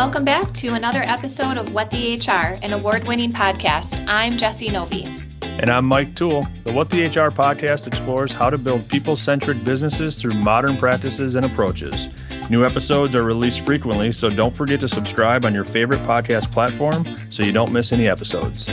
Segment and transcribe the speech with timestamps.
[0.00, 4.02] Welcome back to another episode of What the HR, an award winning podcast.
[4.08, 5.04] I'm Jessie Novey.
[5.42, 6.46] And I'm Mike Thul.
[6.64, 11.34] The What the HR podcast explores how to build people centric businesses through modern practices
[11.34, 12.08] and approaches.
[12.48, 17.04] New episodes are released frequently, so don't forget to subscribe on your favorite podcast platform
[17.28, 18.68] so you don't miss any episodes.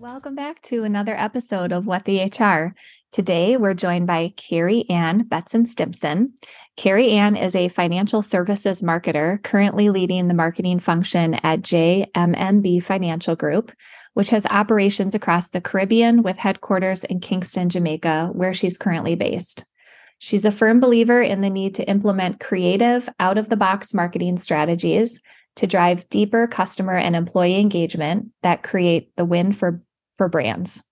[0.00, 2.74] Welcome back to another episode of What the HR.
[3.10, 6.34] Today, we're joined by Kerry-Ann Betton Stimpson.
[6.76, 13.72] Kerry-Ann is a financial services marketer currently leading the marketing function at JMMB Financial Group,
[14.12, 19.64] which has operations across the Caribbean with headquarters in Kingston, Jamaica, where she's currently based.
[20.18, 24.36] She's a firm believer in the need to implement creative, out of the box marketing
[24.36, 25.22] strategies
[25.56, 29.82] to drive deeper customer and employee engagement that create the win for
[30.18, 30.82] for brands.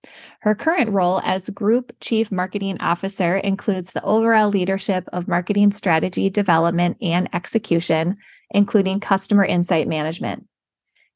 [0.41, 6.29] Her current role as Group Chief Marketing Officer includes the overall leadership of marketing strategy
[6.29, 8.17] development and execution,
[8.51, 10.47] including customer insight management.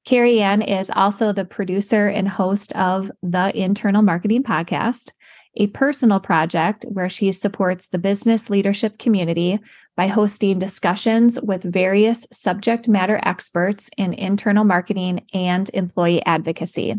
[0.06, 5.12] Kerry-Ann is also the producer and host of the Internal Marketing Podcast,
[5.56, 9.60] a personal project where she supports the business leadership community
[9.96, 16.96] by hosting discussions with various subject matter experts in internal marketing and employee advocacy.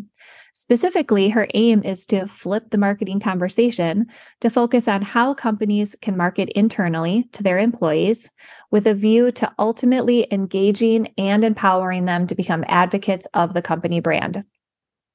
[0.55, 4.06] Specifically, her aim is to flip the marketing conversation
[4.41, 8.31] to focus on how companies can market internally to their employees
[8.70, 14.00] with a view to ultimately engaging and empowering them to become advocates of the company
[14.00, 14.45] brand.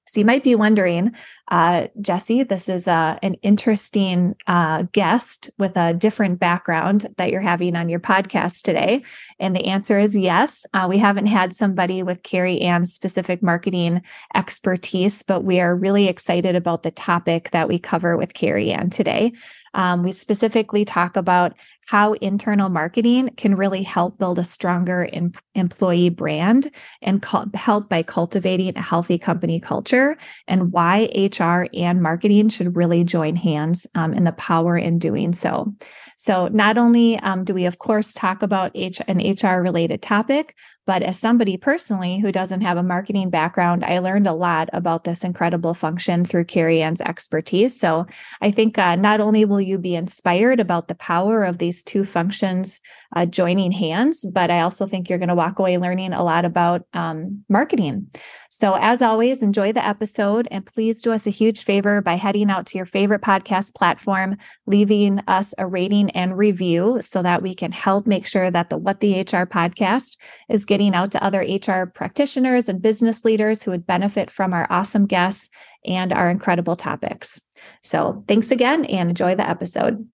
[0.08, 1.14] So you might be wondering,
[1.50, 7.42] uh, Jessie, this is uh, an interesting uh, guest with a different background that you're
[7.42, 9.03] having on your podcast today.
[9.40, 10.66] And the answer is yes.
[10.73, 14.02] Uh, we haven't had somebody with Kerry-Ann's specific marketing
[14.36, 19.31] expertise, but we are really excited about the topic that we cover with Kerry-Ann today.
[19.73, 21.53] Um, we specifically talk about
[21.88, 26.69] how internal marketing can really help build a stronger em- employee brand
[27.02, 31.09] and co- help by cultivating a healthy company culture, and why
[31.40, 35.74] HR and marketing should really join hands um, in the power in doing so.
[36.18, 40.56] So, not only um, do we, of course, talk about H- an HR related topic,
[40.88, 45.03] but as somebody personally who doesn't have a marketing background, I learned a lot about
[45.03, 47.78] this incredible function through Kerry-Ann's expertise.
[47.78, 48.08] So
[48.42, 52.06] I think uh, not only will you be inspired about the power of these two
[52.06, 52.80] functions
[53.16, 56.46] uh, joining hands, but I also think you're going to walk away learning a lot
[56.46, 58.09] about um, marketing.
[58.50, 62.50] So, as always, enjoy the episode and please do us a huge favor by heading
[62.50, 67.53] out to your favorite podcast platform, leaving us a rating and review so that we
[67.53, 70.18] can help make sure that the What the HR podcast
[70.50, 74.68] is getting out to other HR practitioners and business leaders who would benefit from our
[74.70, 75.50] awesome guests
[75.86, 77.42] and our incredible topics.
[77.82, 80.08] So, thanks again and enjoy the episode.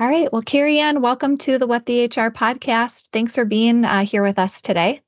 [0.00, 0.32] All right.
[0.32, 3.08] Well, Kerry-Ann, welcome to the What the HR podcast.
[3.12, 5.02] Thanks for being uh, here with us today.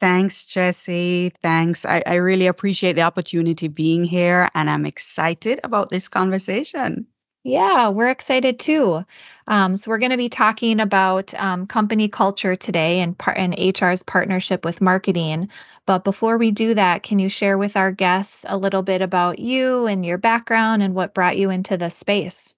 [0.00, 1.32] Thanks, Jessie.
[1.40, 1.86] Thanks.
[1.86, 7.06] I, I really appreciate the opportunity being here, and I'm excited about this conversation.
[7.46, 9.04] Yeah, we're excited too.
[9.46, 13.54] Um, so we're going to be talking about um, company culture today and, par- and
[13.56, 15.50] HR's partnership with marketing.
[15.86, 19.38] But before we do that, can you share with our guests a little bit about
[19.38, 22.56] you and your background and what brought you into this space?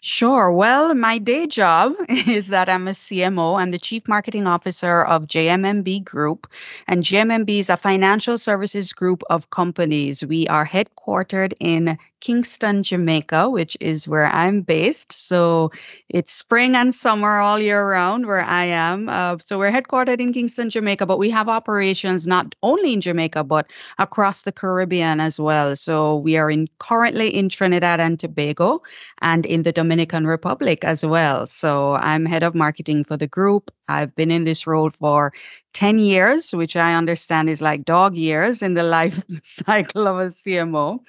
[0.00, 0.52] Sure.
[0.52, 3.58] Well, my day job is that I'm a CMO.
[3.58, 6.46] I'm the Chief Marketing Officer of JMMB Group.
[6.86, 10.24] And JMMB is a financial services group of companies.
[10.24, 15.12] We are headquartered in Kingston, Jamaica, which is where I'm based.
[15.12, 15.72] So
[16.08, 19.10] it's spring and summer all year round where I am.
[19.10, 23.44] Uh, so we're headquartered in Kingston, Jamaica, but we have operations not only in Jamaica,
[23.44, 23.66] but
[23.98, 25.76] across the Caribbean as well.
[25.76, 28.82] So we are in currently in Trinidad and Tobago
[29.20, 31.46] and in the Dominican Republic as well.
[31.46, 33.70] So I'm head of marketing for the group.
[33.88, 35.32] I've been in this role for
[35.72, 40.30] 10 years, which I understand is like dog years in the life cycle of a
[40.30, 41.00] CMO.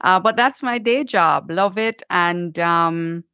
[0.00, 1.50] Uh, but that's my day job.
[1.50, 2.02] Love it.
[2.10, 3.24] And um,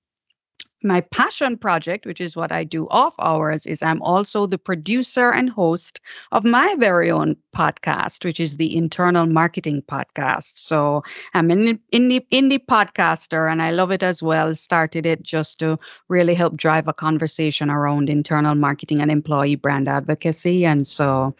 [0.82, 5.31] my passion project, which is what I do off hours, is I'm also the producer
[5.31, 6.00] and host
[6.32, 10.52] of my very own podcast, which is the Internal Marketing Podcast.
[10.56, 11.02] So
[11.34, 14.55] I'm an indie, indie podcaster and I love it as well.
[14.55, 15.78] Started it just to
[16.08, 20.67] really help drive a conversation around internal marketing and employee brand advocacy.
[20.67, 21.34] And so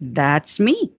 [0.00, 0.92] that's me.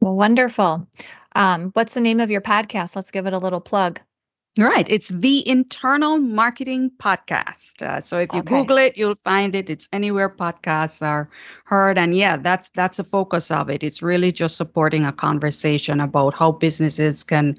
[0.00, 0.88] Well, wonderful.
[1.34, 2.96] Um, what's the name of your podcast?
[2.96, 4.00] Let's give it a little plug.
[4.58, 4.86] Right.
[4.90, 7.80] It's the Internal Marketing Podcast.
[7.80, 8.60] Uh, so if you okay.
[8.60, 9.70] Google it, you'll find it.
[9.70, 11.30] It's anywhere podcasts are
[11.64, 11.96] heard.
[11.96, 13.82] And yeah, that's that's a focus of it.
[13.82, 17.56] It's really just supporting a conversation about how businesses can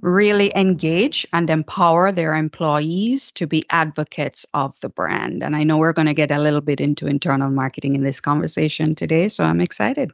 [0.00, 5.42] really engage and empower their employees to be advocates of the brand.
[5.42, 8.20] And I know we're going to get a little bit into internal marketing in this
[8.20, 10.12] conversation today, so I'm excited.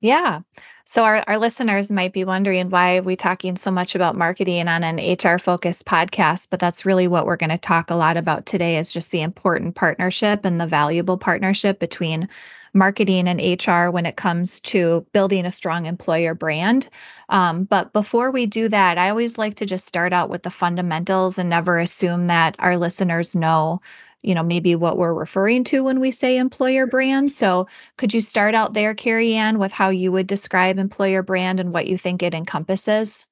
[0.00, 0.40] Yeah.
[0.84, 4.68] So our, our listeners might be wondering why are we talking so much about marketing
[4.68, 8.16] on an HR focused podcast, but that's really what we're going to talk a lot
[8.16, 12.28] about today is just the important partnership and the valuable partnership between
[12.72, 16.88] marketing and HR when it comes to building a strong employer brand.
[17.28, 20.50] Um, but before we do that, I always like to just start out with the
[20.50, 23.80] fundamentals and never assume that our listeners know
[24.22, 28.20] you know maybe what we're referring to when we say employer brand so could you
[28.20, 32.22] start out there Kerry-Ann with how you would describe employer brand and what you think
[32.22, 33.26] it encompasses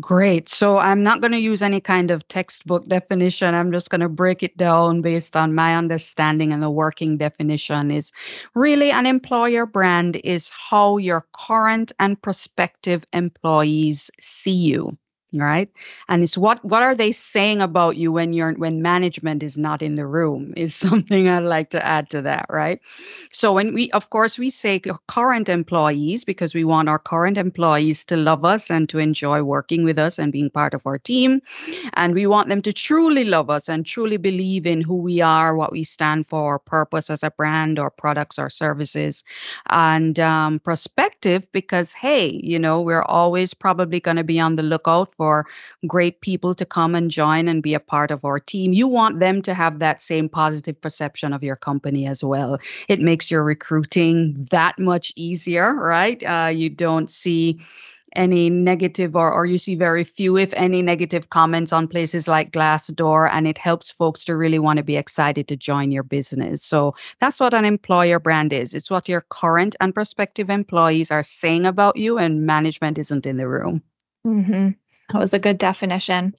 [0.00, 0.48] Great.
[0.48, 3.54] So I'm not going to use any kind of textbook definition.
[3.54, 7.92] I'm just going to break it down based on my understanding and the working definition
[7.92, 8.12] is
[8.56, 14.98] really an employer brand is how your current and prospective employees see you
[15.40, 15.70] right?
[16.08, 19.82] And it's what what are they saying about you when you're when management is not
[19.82, 22.80] in the room is something i'd like to add to that right?
[23.32, 28.04] So when we of course we say current employees because we want our current employees
[28.04, 31.42] to love us and to enjoy working with us and being part of our team.
[31.94, 35.56] And we want them to truly love us and truly believe in who we are
[35.56, 39.24] what we stand for our purpose as a brand or products or services.
[39.68, 44.62] And um, prospective because hey you know we're always probably going to be on the
[44.62, 45.46] lookout for for
[45.86, 48.74] great people to come and join and be a part of our team.
[48.74, 52.58] You want them to have that same positive perception of your company as well.
[52.88, 56.22] It makes your recruiting that much easier, right?
[56.22, 57.60] Uh, you don't see
[58.14, 62.52] any negative or, or you see very few if any negative comments on places like
[62.52, 66.62] glassdoor and it helps folks to really want to be excited to join your business
[66.62, 71.24] so that's what an employer brand is it's what your current and prospective employees are
[71.24, 73.82] saying about you and management isn't in the room
[74.24, 74.70] mm-hmm.
[75.12, 76.34] That was a good definition.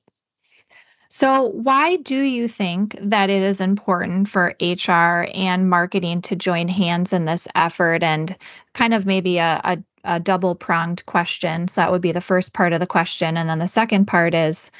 [1.09, 6.67] So, why do you think that it is important for HR and marketing to join
[6.67, 8.03] hands in this effort?
[8.03, 8.35] And
[8.73, 11.67] kind of maybe a, a, a double pronged question.
[11.67, 13.38] So, that would be the first part of the question.
[13.38, 14.71] And then the second part is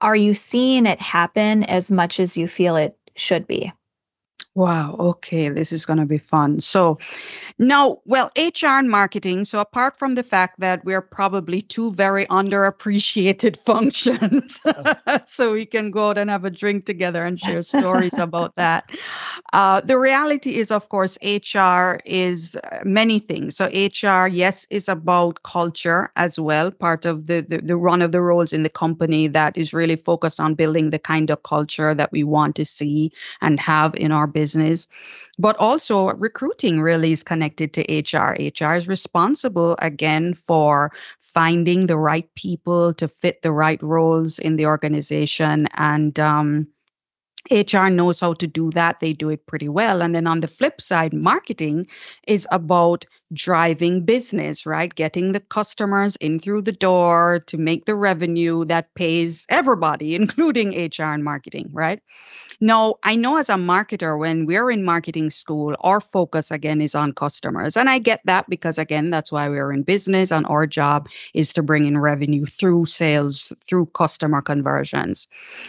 [0.00, 3.72] Are you seeing it happen as much as you feel it should be?
[4.56, 4.96] Wow.
[4.98, 5.50] Okay.
[5.50, 6.60] This is going to be fun.
[6.60, 6.98] So,
[7.58, 9.44] now, well, HR and marketing.
[9.44, 14.62] So, apart from the fact that we're probably two very underappreciated functions,
[15.26, 18.90] so we can go out and have a drink together and share stories about that.
[19.52, 23.56] Uh, the reality is, of course, HR is uh, many things.
[23.58, 28.10] So, HR, yes, is about culture as well, part of the, the, the one of
[28.10, 31.94] the roles in the company that is really focused on building the kind of culture
[31.94, 33.12] that we want to see
[33.42, 34.86] and have in our business business.
[35.38, 38.36] But also, recruiting really is connected to HR.
[38.38, 40.92] HR is responsible again for
[41.34, 45.68] finding the right people to fit the right roles in the organization.
[45.74, 46.68] And um,
[47.50, 49.00] HR knows how to do that.
[49.00, 50.02] They do it pretty well.
[50.02, 51.86] And then on the flip side, marketing
[52.26, 54.92] is about driving business, right?
[54.92, 60.70] Getting the customers in through the door to make the revenue that pays everybody, including
[60.70, 62.00] HR and marketing, right?
[62.60, 66.94] No, I know as a marketer, when we're in marketing school, our focus again is
[66.94, 67.76] on customers.
[67.76, 71.52] And I get that because, again, that's why we're in business and our job is
[71.54, 75.28] to bring in revenue through sales, through customer conversions.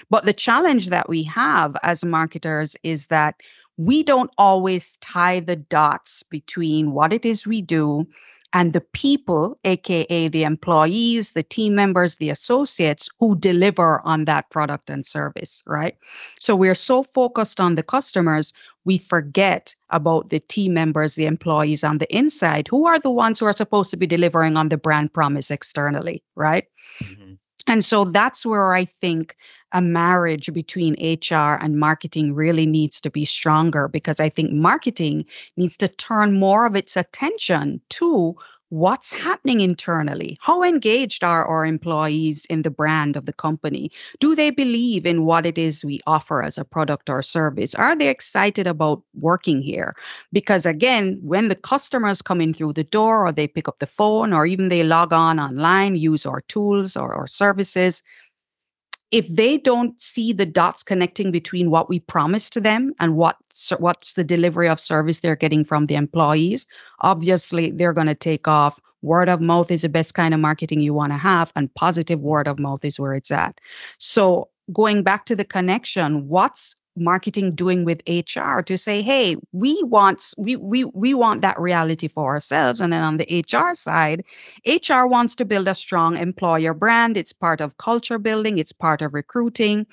[0.10, 3.36] But the challenge that we have as marketers is that
[3.78, 8.08] we don't always tie the dots between what it is we do
[8.54, 14.50] and the people, aka the employees, the team members, the associates who deliver on that
[14.50, 15.98] product and service, right?
[16.40, 18.54] So we're so focused on the customers,
[18.86, 23.40] we forget about the team members, the employees on the inside, who are the ones
[23.40, 26.66] who are supposed to be delivering on the brand promise externally, right?
[27.04, 27.27] Mm-hmm.
[27.68, 29.36] And so that's where I think
[29.74, 35.26] a marriage between HR and marketing really needs to be stronger because I think marketing
[35.58, 38.36] needs to turn more of its attention to
[38.70, 40.38] what's happening internally.
[40.42, 43.92] How engaged are our employees in the brand of the company?
[44.20, 47.76] Do they believe in what it is we offer as a product or service?
[47.76, 49.96] Are they excited about working here?
[50.34, 53.88] Because again, when the customers come in through the door or they pick up the
[53.88, 58.04] phone or even they log on online, use our tools or, our services,
[59.12, 63.38] if they don't see the dots connecting between what we promise to them and what
[63.78, 66.68] what's the delivery of service they're getting from the employees
[67.00, 68.80] obviously they're going to take off.
[69.02, 72.20] Word of mouth is the best kind of marketing you want to have and positive
[72.20, 73.62] word of mouth is where it's at.
[74.00, 79.82] So going back to the connection what's marketing doing with HR to say, hey, we
[79.84, 82.82] want we we we want that reality for ourselves.
[82.82, 84.26] And then on the HR side,
[84.66, 87.18] HR wants to build a strong employer brand.
[87.18, 89.88] It's part of culture building, it's part of recruiting.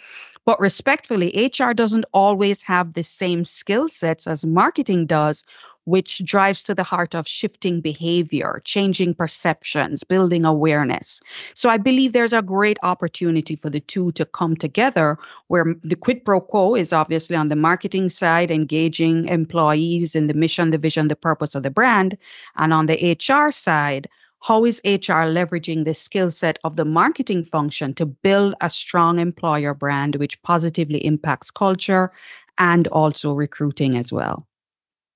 [0.45, 5.45] But respectfully, HR doesn't always have the same skill sets as marketing does
[5.85, 11.21] which drives to the heart of shifting behavior, changing perceptions, building awareness.
[11.55, 15.97] So I believe there's a great opportunity for the two to come together where the
[15.97, 20.79] quid pro quo is obviously on the marketing side, engaging employees in the mission, the
[20.79, 22.17] vision, the purpose of the brand.
[22.57, 24.09] And on the HR side,
[24.41, 29.19] how is HR leveraging the skill set of the marketing function to build a strong
[29.19, 32.13] employer brand, which positively impacts culture
[32.59, 34.47] and also recruiting as well?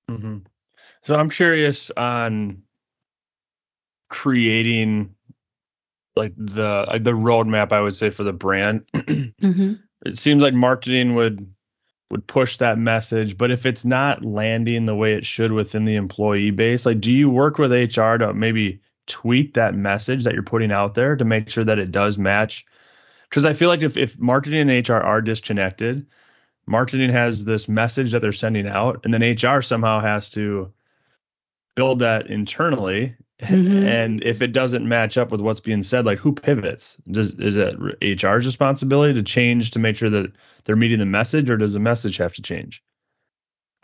[0.09, 0.37] Mm-hmm.
[1.03, 2.63] So I'm curious on
[4.09, 5.15] creating
[6.15, 8.85] like the like the roadmap I would say for the brand.
[8.93, 9.73] mm-hmm.
[10.05, 11.53] It seems like marketing would
[12.11, 15.95] would push that message, but if it's not landing the way it should within the
[15.95, 20.43] employee base, like do you work with HR to maybe tweak that message that you're
[20.43, 22.65] putting out there to make sure that it does match?
[23.29, 26.07] Because I feel like if if marketing and HR are disconnected,
[26.65, 30.73] marketing has this message that they're sending out, and then HR somehow has to
[31.79, 33.87] build that internally mm-hmm.
[33.87, 37.55] and if it doesn't match up with what's being said like who pivots does is
[37.55, 37.77] it
[38.21, 40.29] hr's responsibility to change to make sure that
[40.65, 42.83] they're meeting the message or does the message have to change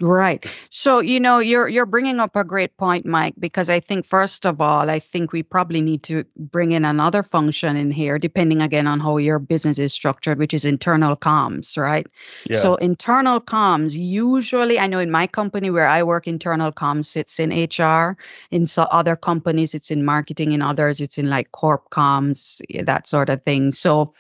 [0.02, 0.46] Right.
[0.70, 4.46] So, you know, you're you're bringing up a great point, Mike, because I think first
[4.46, 8.62] of all, I think we probably need to bring in another function in here, depending
[8.62, 12.06] again on how your business is structured, which is internal comms, right?
[12.44, 12.58] Yeah.
[12.58, 17.40] So, internal comms usually, I know in my company where I work, internal comms sits
[17.40, 18.18] in HR.
[18.52, 20.52] In so other companies, it's in marketing.
[20.52, 23.72] In others, it's in like corp comms, that sort of thing.
[23.72, 24.14] So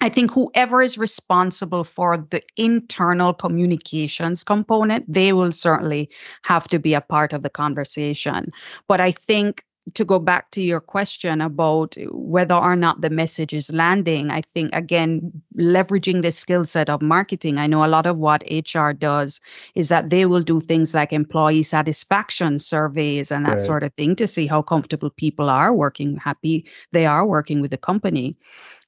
[0.00, 6.10] I think whoever is responsible for the internal communications component, they will certainly
[6.42, 8.52] have to be a part of the conversation.
[8.88, 13.52] But I think to go back to your question about whether or not the message
[13.52, 17.58] is landing, I think again, leveraging the skill set of marketing.
[17.58, 19.40] I know a lot of what HR does
[19.74, 23.60] is that they will do things like employee satisfaction surveys and that right.
[23.60, 27.70] sort of thing to see how comfortable people are working, happy they are working with
[27.70, 28.38] the company.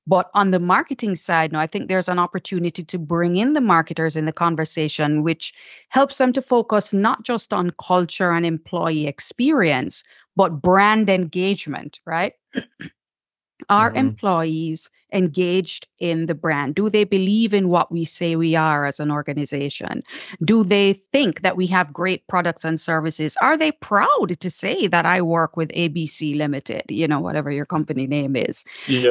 [0.06, 3.60] But on the marketing side, now I think there's an opportunity to bring in the
[3.60, 5.52] marketers in the conversation, which
[5.88, 10.04] helps them to focus not just on culture and employee experience,
[10.36, 12.34] but brand engagement, right?
[13.68, 13.98] Are mm-hmm.
[13.98, 16.74] employees engaged in the brand?
[16.74, 20.02] Do they believe in what we say we are as an organization?
[20.44, 23.36] Do they think that we have great products and services?
[23.40, 27.66] Are they proud to say that I work with ABC Limited, you know, whatever your
[27.66, 28.64] company name is?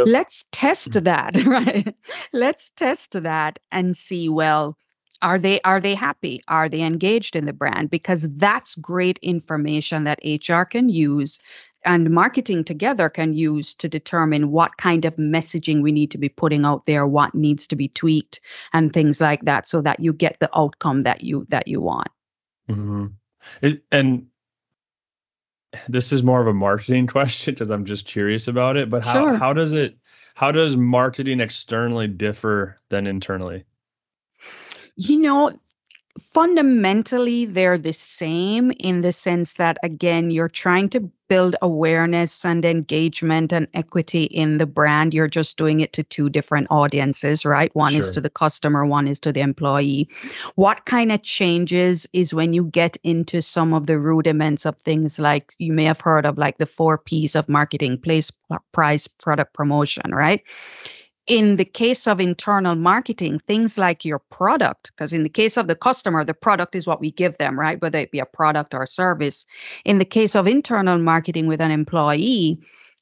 [0.05, 1.05] Let's test mm-hmm.
[1.05, 1.95] that, right?
[2.31, 4.77] Let's test that and see, well,
[5.21, 10.03] are they are they happy are they engaged in the brand because that's great information
[10.03, 11.39] that hr can use
[11.85, 16.29] and marketing together can use to determine what kind of messaging we need to be
[16.29, 18.41] putting out there what needs to be tweaked
[18.73, 22.09] and things like that so that you get the outcome that you that you want
[22.69, 23.07] mm-hmm.
[23.61, 24.27] it, and
[25.87, 29.13] this is more of a marketing question because i'm just curious about it but how,
[29.13, 29.37] sure.
[29.37, 29.97] how does it
[30.33, 33.63] how does marketing externally differ than internally
[34.95, 35.51] you know
[36.19, 42.63] fundamentally they're the same in the sense that again you're trying to build awareness and
[42.65, 45.13] engagement and equity in the brand.
[45.13, 47.73] You're just doing it to two different audiences right?
[47.75, 48.01] One sure.
[48.01, 50.09] is to the customer one is to the employee.
[50.55, 55.19] What kind of changes is when you get into some of the rudiments of things
[55.19, 58.31] like you may have heard of like the four p's of marketing place
[58.71, 60.43] price product promotion right
[61.27, 65.67] in the case of internal marketing, things like your product, because in the case of
[65.67, 67.81] the customer, the product is what we give them, right?
[67.81, 69.45] Whether it be a product or a service.
[69.83, 72.59] In the case of internal marketing with an employee,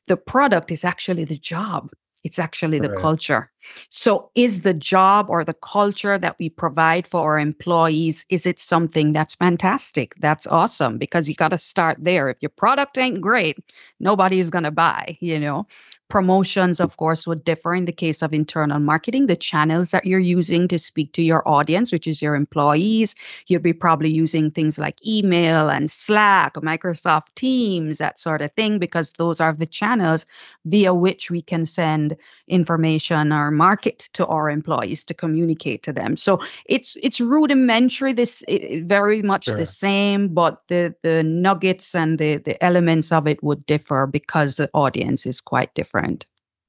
[0.07, 1.91] the product is actually the job.
[2.23, 2.99] It's actually the right.
[2.99, 3.51] culture.
[3.89, 8.59] So is the job or the culture that we provide for our employees, is it
[8.59, 10.15] something that's fantastic?
[10.17, 12.29] That's awesome because you got to start there.
[12.29, 13.57] If your product ain't great,
[13.99, 15.67] nobody is going to buy, you know.
[16.13, 19.25] Promotions, of course, would differ in the case of internal marketing.
[19.25, 23.15] The channels that you're using to speak to your audience, which is your employees,
[23.47, 28.79] You'd be probably using things like email and Slack, Microsoft Teams, that sort of thing,
[28.79, 30.25] because those are the channels
[30.65, 32.17] via which we can send
[32.47, 36.17] information or market to our employees to communicate to them.
[36.17, 39.57] So it's it's rudimentary, this it, very much sure.
[39.57, 44.57] the same, but the the nuggets and the the elements of it would differ because
[44.57, 46.25] the audience is quite different different.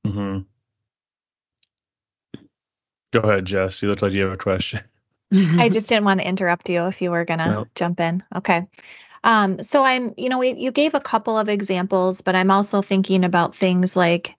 [0.07, 0.39] Mm-hmm.
[3.13, 3.83] Go ahead, Jess.
[3.83, 4.81] You look like you have a question.
[5.33, 7.67] I just didn't want to interrupt you if you were going to No.
[7.75, 8.23] jump in.
[8.35, 8.67] Okay.
[9.23, 12.83] Um, so I'm, you know, we, you gave a couple of examples, but I'm also
[12.83, 14.37] thinking about things like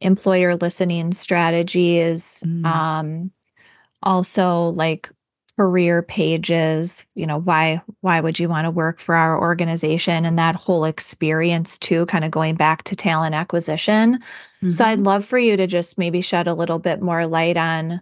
[0.00, 2.66] employer listening strategies, Mm.
[2.66, 3.30] um,
[4.02, 5.10] also like
[5.56, 10.38] career pages, you know, why why would you want to work for our organization and
[10.38, 14.22] that whole experience too, kind of going back to talent acquisition.
[14.70, 18.00] So I'd love for you to just maybe shed a little bit more light on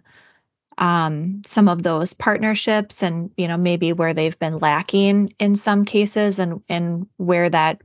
[0.77, 5.85] um, some of those partnerships and you know maybe where they've been lacking in some
[5.85, 7.81] cases and and where that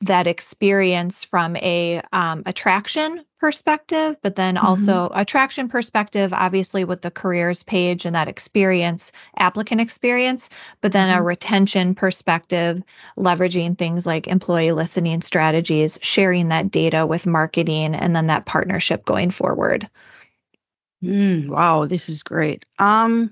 [0.00, 7.10] that experience from a um, attraction perspective but then also attraction perspective obviously with the
[7.10, 10.48] careers page and that experience applicant experience
[10.80, 11.26] but then a Mhm.
[11.26, 12.82] retention perspective
[13.18, 19.04] leveraging things like employee listening strategies sharing that data with marketing and then that partnership
[19.04, 19.90] going forward
[21.02, 22.64] Mm, wow, this is great.
[22.78, 23.30] Um,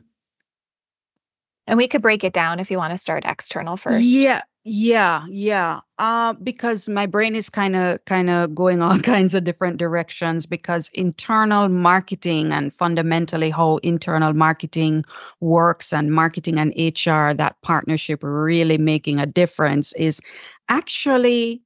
[1.66, 4.04] And we could break it down if you want to start external first.
[4.04, 5.80] Yeah, yeah, yeah.
[5.98, 10.46] Uh, because my brain is kind of kind of going all kinds of different directions
[10.46, 15.02] because internal marketing and fundamentally how internal marketing
[15.40, 20.20] works and marketing and HR, that partnership really making a difference is
[20.68, 21.62] actually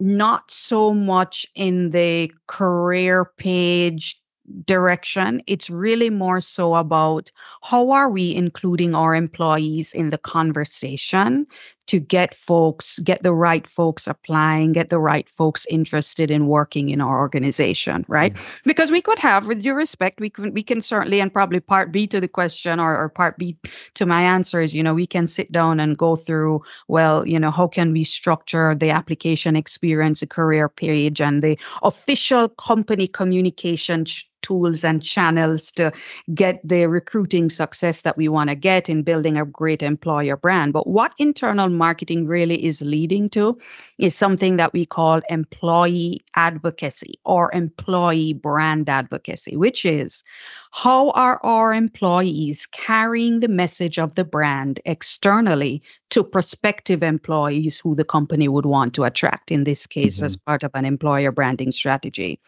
[0.00, 4.20] not so much in the career page
[4.64, 5.42] direction.
[5.46, 7.30] It's really more so about
[7.62, 11.46] how are we including our employees in the conversation
[11.86, 16.88] to get folks, get the right folks applying, get the right folks interested in working
[16.88, 18.34] in our organization, right?
[18.34, 18.68] Mm-hmm.
[18.68, 21.92] Because we could have, with due respect, we can we can certainly, and probably part
[21.92, 23.56] B to the question or, or part B
[23.94, 27.38] to my answer is, you know, we can sit down and go through, well, you
[27.38, 33.06] know, how can we structure the application experience, the career page, and the official company
[33.08, 35.92] communication ch- tools and channels to
[36.32, 40.72] get the recruiting success that we want to get in building a great employer brand.
[40.72, 43.58] But what internal marketing really is leading to
[43.98, 50.24] is something that we call employee advocacy or employee brand advocacy, which is
[50.70, 57.94] how are our employees carrying the message of the brand externally to prospective employees who
[57.94, 60.44] the company would want to attract, in this case, as mm-hmm.
[60.44, 62.40] part of an employer branding strategy?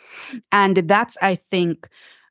[0.52, 1.88] And that's, I think,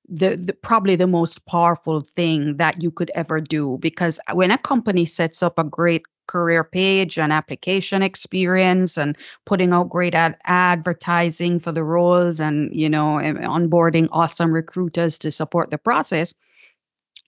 [0.09, 4.57] the, the probably the most powerful thing that you could ever do because when a
[4.57, 10.37] company sets up a great career page and application experience and putting out great ad-
[10.43, 16.33] advertising for the roles and you know onboarding awesome recruiters to support the process.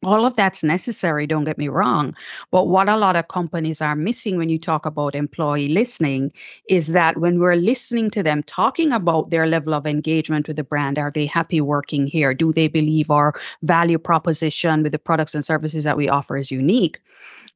[0.02, 2.14] All of that's necessary don't get me wrong.
[2.52, 6.32] But what a lot of companies are missing when you talk about employee listening
[6.70, 10.64] is that when we're listening to them talking about their level of engagement with the
[10.64, 12.34] brand are they happy working here?
[12.34, 16.50] Do they believe our value proposition with the products and services that we offer is
[16.50, 17.02] unique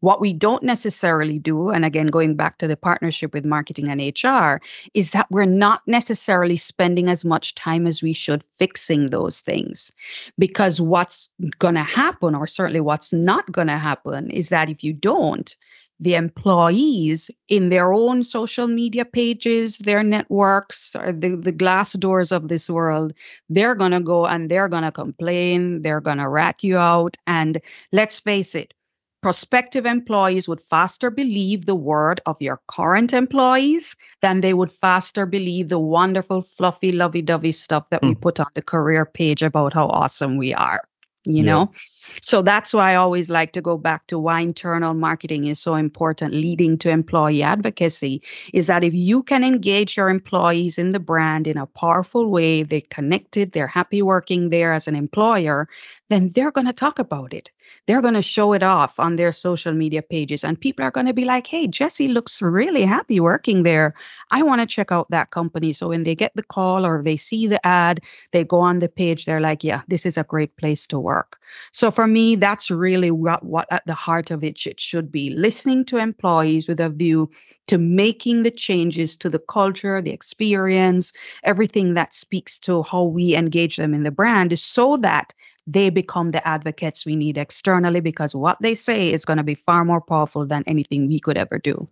[0.04, 4.02] what we don't necessarily do, and again, going back to the partnership with marketing and
[4.02, 4.62] HR,
[4.94, 9.94] is that we're not necessarily spending as much time as we should fixing those things.
[10.38, 14.84] Because what's going to happen, or certainly what's not going to happen, is that if
[14.84, 15.56] you don't,
[16.02, 22.34] the employees in their own social media pages, their networks, or the, the glass doors
[22.34, 23.14] of this world,
[23.50, 27.16] they're going to go and they're going to complain, they're going to rat you out.
[27.26, 27.62] And
[27.94, 28.74] let's face it,
[29.24, 35.26] prospective employees would faster believe the word of your current employees than they would faster
[35.26, 38.22] believe the wonderful, fluffy, lovey dovey stuff that we Hmm.
[38.22, 40.84] put on the career page about how awesome we are.
[41.26, 41.46] You Yeah.
[41.46, 41.72] know?
[42.22, 45.76] So that's why I always like to go back to why internal marketing is so
[45.76, 48.24] important, leading to employee advocacy.
[48.54, 52.64] Is that if you can engage your employees in the brand in a powerful way,
[52.64, 55.70] they're connected, they're happy working there as an employer,
[56.10, 57.52] then they're going to talk about it.
[57.88, 61.08] They're going to show it off on their social media pages, and people are going
[61.08, 63.94] to be like, hey, Jessie looks really happy working there.
[64.32, 65.74] I want to check out that company.
[65.74, 68.90] So when they get the call or they see the ad, they go on the
[68.90, 71.40] page, they're like, yeah, this is a great place to work.
[71.72, 75.30] So for me, that's really what, what at the heart of it, it should be
[75.30, 77.30] listening to employees with a view
[77.68, 83.36] to making the changes to the culture, the experience, everything that speaks to how we
[83.36, 85.34] engage them in the brand so that
[85.68, 89.56] they become the advocates we need externally because what they say is going to be
[89.56, 91.88] far more powerful than anything we could ever do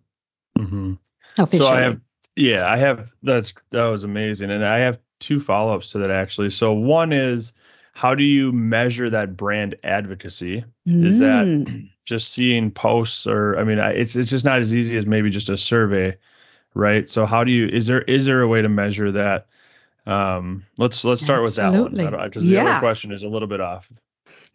[0.57, 0.97] Mhm.
[1.37, 1.69] officially.
[1.69, 1.99] So I have,
[2.35, 3.11] yeah, I have.
[3.23, 6.49] That's that was amazing, and I have two follow ups to that actually.
[6.49, 7.53] So one is,
[7.93, 10.65] how do you measure that brand advocacy?
[10.85, 11.89] Is that Mm.
[12.05, 15.49] just seeing posts, or I mean, it's it's just not as easy as maybe just
[15.49, 16.17] a survey,
[16.73, 17.07] right?
[17.07, 17.67] So how do you?
[17.67, 19.47] Is there is there a way to measure that?
[20.11, 22.27] Um, let's let's start with that one Absolutely.
[22.27, 23.89] because the other question is a little bit off.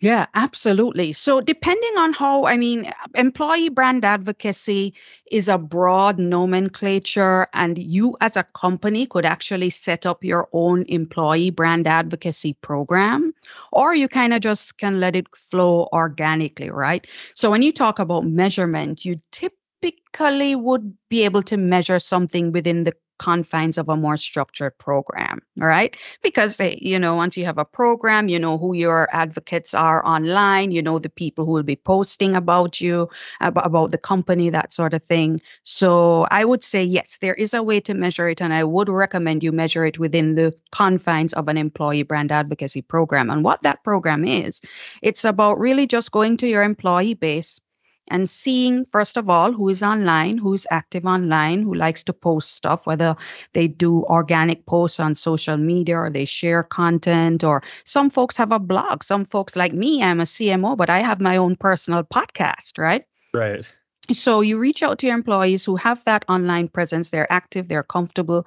[0.01, 1.15] Yeah, absolutely.
[1.15, 4.93] So, depending on how, I mean, employee brand advocacy
[5.31, 10.85] is a broad nomenclature, and you as a company could actually set up your own
[10.89, 13.33] employee brand advocacy program,
[13.73, 17.07] or you kind of just can let it flow organically, right?
[17.35, 22.85] So, when you talk about measurement, you typically would be able to measure something within
[22.85, 25.97] the confines of a more structured program all right?
[26.23, 30.05] Because they, you know once you have a program you know who your advocates are
[30.05, 33.09] online you know the people who will be posting about you
[33.41, 35.39] about, about the company that sort of thing.
[35.63, 38.89] So i would say yes there is a way to measure it and i would
[38.89, 43.31] recommend you measure it within the confines of an employee brand advocacy program.
[43.31, 44.61] And what that program is
[45.03, 47.61] it's about really just going to your employee base
[48.09, 52.53] and seeing first of all who is online who's active online who likes to post
[52.53, 53.17] stuff whether
[53.53, 58.53] they do organic posts on social media or they share content or some folks have
[58.53, 59.03] a blog.
[59.03, 63.05] Some folks like me i'm a cmo but i have my own personal podcast right?
[63.35, 63.67] Right.
[64.13, 67.83] So you reach out to your employees who have that online presence, they're active, they're
[67.83, 68.47] comfortable,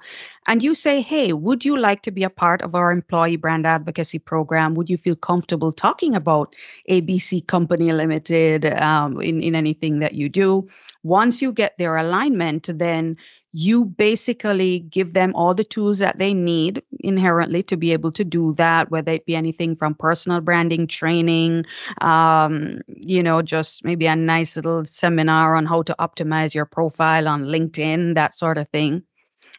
[0.50, 3.68] and you say, Hey, would you like to be a part of our employee brand
[3.68, 4.74] advocacy program?
[4.74, 6.56] Would you feel comfortable talking about
[6.90, 10.66] ABC Company Limited um, in, in anything that you do?
[11.04, 13.16] Once you get their alignment, then
[13.52, 18.24] you basically give them all the tools that they need inherently to be able to
[18.24, 21.64] do that, whether it be anything from personal branding training,
[22.00, 27.28] um, you know, just maybe a nice little seminar on how to optimize your profile
[27.28, 29.04] on LinkedIn, that sort of thing.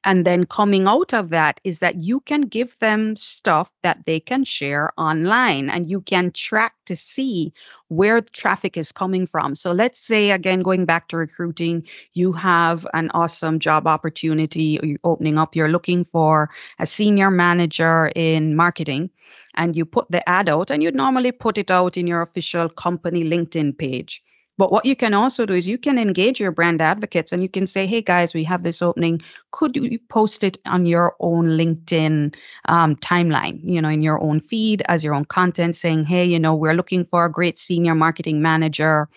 [0.04, 4.20] And then coming out of that is that you can give them stuff that they
[4.20, 7.54] can share online and you can track to see
[7.88, 9.56] where traffic is coming from.
[9.56, 14.98] So let's say, again, going back to recruiting, you have an awesome job opportunity you're
[15.04, 19.12] opening up, you're looking for a senior manager in marketing.
[19.54, 22.70] And you put the ad out, and you'd normally put it out in your official
[22.70, 24.24] company LinkedIn page.
[24.62, 27.50] But what you can also do is you can engage your brand advocates and you
[27.50, 29.24] can say, hey guys, we have this opening.
[29.50, 34.40] Could you post it on your own LinkedIn um, timeline, you know, in your own
[34.40, 37.96] feed as your own content, saying, hey, you know, we're looking for a great senior
[37.96, 39.10] marketing manager.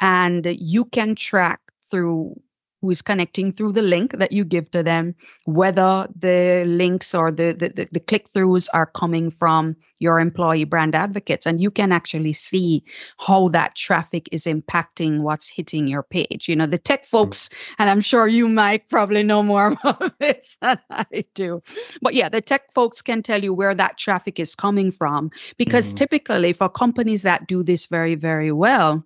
[0.00, 2.40] And you can track through
[2.80, 5.14] who is connecting through the link that you give to them,
[5.44, 10.94] whether the links or the, the, the, click throughs are coming from your employee brand
[10.94, 11.46] advocates.
[11.46, 12.84] And you can actually see
[13.18, 16.48] how that traffic is impacting what's hitting your page.
[16.48, 20.56] You know, the tech folks, and I'm sure you might probably know more about this
[20.62, 21.62] than I do.
[22.00, 25.88] But yeah, the tech folks can tell you where that traffic is coming from because
[25.88, 25.96] mm-hmm.
[25.96, 29.04] typically for companies that do this very, very well,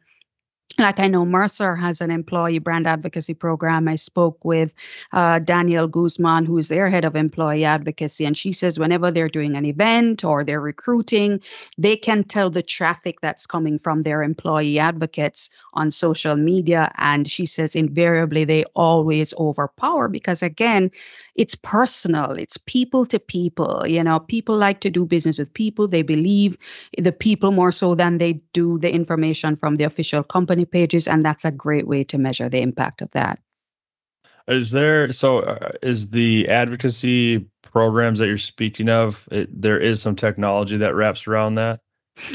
[0.78, 3.88] like I know Mercer has an employee brand advocacy program.
[3.88, 4.72] I spoke with
[5.12, 9.28] uh, Danielle Guzman, who is their head of employee advocacy, and she says whenever they're
[9.28, 11.40] doing an event or they're recruiting,
[11.78, 16.92] they can tell the traffic that's coming from their employee advocates on social media.
[16.96, 20.90] And she says invariably they always overpower because, again,
[21.34, 25.88] it's personal it's people to people you know people like to do business with people
[25.88, 26.58] they believe
[26.98, 31.24] the people more so than they do the information from the official company pages and
[31.24, 33.38] that's a great way to measure the impact of that.
[34.48, 40.02] Is there so uh, is the advocacy programs that you're speaking of it, there is
[40.02, 41.80] some technology that wraps around that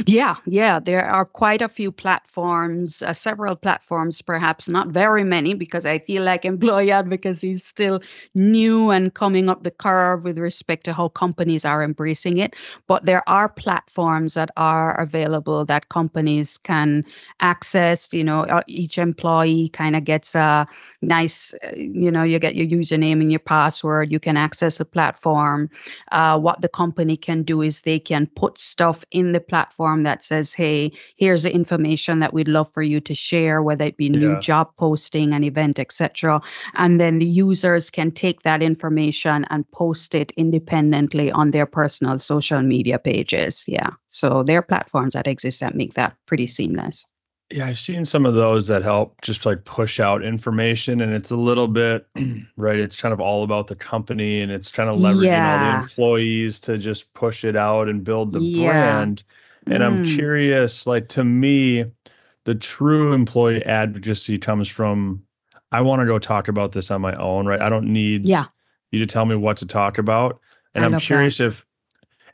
[0.06, 5.54] yeah, yeah, there are quite a few platforms, uh, several platforms, perhaps not very many,
[5.54, 8.02] because I feel like employee advocacy is still
[8.36, 12.56] new and coming up the curve with respect to how companies are embracing it.
[12.88, 17.06] But there are platforms that are available that companies can
[17.40, 18.12] access.
[18.14, 20.68] You know, uh, each employee kind of gets a
[21.02, 24.12] nice, uh, you know, you get your username and your password.
[24.12, 25.70] You can access the platform.
[26.12, 30.04] Uh, what the company can do is they can put stuff in the platform platform
[30.04, 33.98] that says, hey, here's the information that we'd love for you to share, whether it
[33.98, 34.40] be new yeah.
[34.40, 36.42] job posting, an event, etc.
[36.76, 42.20] And then the users can take that information and post it independently on their personal
[42.20, 43.66] social media pages.
[43.68, 43.92] Yeah.
[44.08, 47.06] So there are platforms that exist that make that pretty seamless.
[47.50, 51.32] Yeah, I've seen some of those that help just like push out information, and it's
[51.32, 52.06] a little bit
[52.58, 52.78] right.
[52.78, 55.54] It's kind of all about the company, and it's kind of leveraging yeah.
[55.54, 58.72] all the employees to just push it out and build the yeah.
[58.72, 59.24] brand.
[59.72, 59.86] And mm.
[59.86, 61.86] I'm curious, like to me,
[62.46, 65.24] the true employee advocacy comes from
[65.72, 67.60] I want to go talk about this on my own, right?
[67.60, 68.46] I don't need yeah.
[68.92, 70.40] you to tell me what to talk about.
[70.74, 71.48] And I am curious that.
[71.48, 71.66] if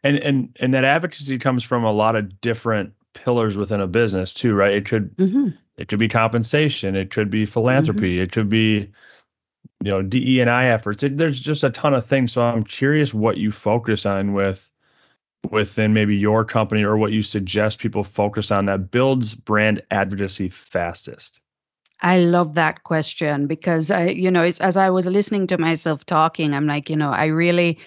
[0.03, 4.33] and and and that advocacy comes from a lot of different pillars within a business
[4.33, 4.73] too, right?
[4.73, 5.49] It could mm-hmm.
[5.77, 8.23] it could be compensation, it could be philanthropy, mm-hmm.
[8.23, 8.91] it could be
[9.83, 11.03] you know DE and I efforts.
[11.03, 12.33] It, there's just a ton of things.
[12.33, 14.69] So I'm curious what you focus on with
[15.49, 20.49] within maybe your company or what you suggest people focus on that builds brand advocacy
[20.49, 21.39] fastest?
[22.01, 26.05] I love that question because I, you know, it's as I was listening to myself
[26.05, 27.79] talking, I'm like, you know, I really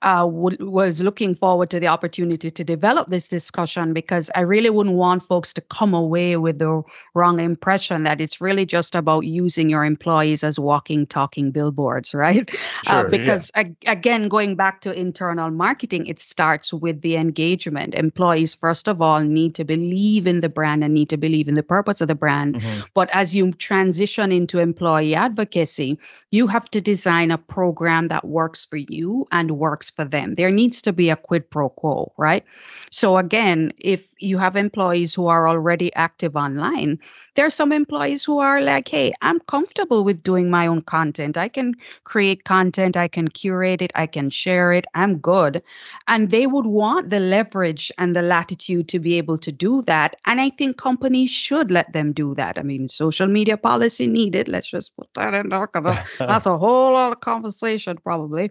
[0.00, 4.70] uh, w- was looking forward to the opportunity to develop this discussion because I really
[4.70, 6.82] wouldn't want folks to come away with the
[7.14, 12.48] wrong impression that it's really just about using your employees as walking, talking billboards, right?
[12.86, 13.60] Uh, sure, uh, because yeah.
[13.60, 17.94] ag- again, going back to internal marketing, it starts with the engagement.
[17.94, 21.54] Employees, first of all, need to believe in the brand and need to believe in
[21.54, 22.54] the purpose of the brand.
[22.54, 22.80] Mm-hmm.
[22.94, 25.98] But as you transition into employee advocacy,
[26.30, 30.34] you have to design a program that works for you and works works for them.
[30.34, 32.44] There needs to be a quid pro quo, right?
[32.90, 36.98] So again, if you have employees who are already active online,
[37.34, 41.36] there are some employees who are like, hey, I'm comfortable with doing my own content.
[41.36, 41.74] I can
[42.04, 45.62] create content, I can curate it, I can share it, I'm good.
[46.06, 50.16] And they would want the leverage and the latitude to be able to do that.
[50.26, 52.58] And I think companies should let them do that.
[52.58, 54.48] I mean, social media policy needed.
[54.48, 55.68] Let's just put that in there.
[56.18, 58.50] That's a whole other conversation, probably.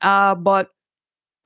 [0.00, 0.73] Uh, but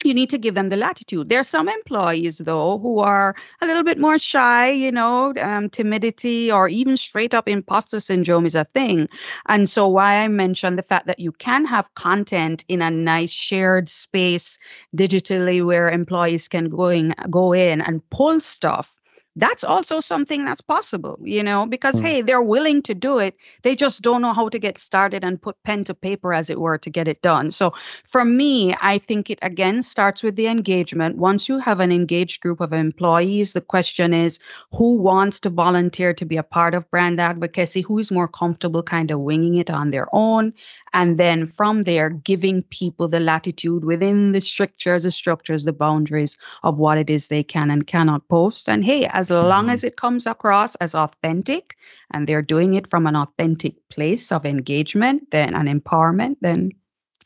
[0.05, 1.29] you need to give them the latitude.
[1.29, 5.71] There are some employees, though, who are a little bit more shy, you know, um,
[5.71, 9.09] timidity or even straight up imposter syndrome is a thing.
[9.47, 13.33] And so, why I mentioned the fact that you can have content in a nice
[13.33, 14.59] shared space
[14.97, 18.93] digitally where employees can go in, go in and pull stuff
[19.39, 22.03] that's also something that's possible, you know, because mm.
[22.03, 23.37] hey, they're willing to do it.
[23.63, 26.61] They just don't know how to get started and put pen to paper, as it
[26.61, 27.53] were, to get it done.
[27.53, 27.73] So
[28.05, 31.17] for me, I think it again starts with the engagement.
[31.17, 34.41] Once you have an engaged group of employees, the question is
[34.73, 37.83] who wants to volunteer to be a part of brand advocacy?
[37.83, 40.55] Who is more comfortable kind of winging it on their own?
[40.93, 46.39] And then from there, giving people the latitude within the strictures, the structures, the boundaries
[46.63, 48.69] of what it is they can and cannot post.
[48.69, 49.71] And hey, as long mm-hmm.
[49.71, 51.77] as it comes across as authentic
[52.11, 56.73] and they're doing it from an authentic place of engagement then and empowerment, then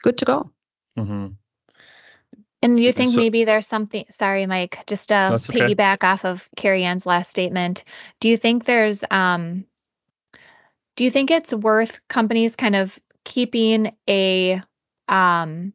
[0.03, 0.51] good to go.
[0.99, 1.29] Mm-hmm.
[2.65, 6.07] And you think so, maybe there's something, sorry, Mike, just to piggyback okay.
[6.07, 7.83] off of Kerry-Ann's last statement.
[8.21, 9.65] Do you think there's, um,
[10.95, 14.63] do you think it's worth companies kind of keeping a
[15.09, 15.73] um,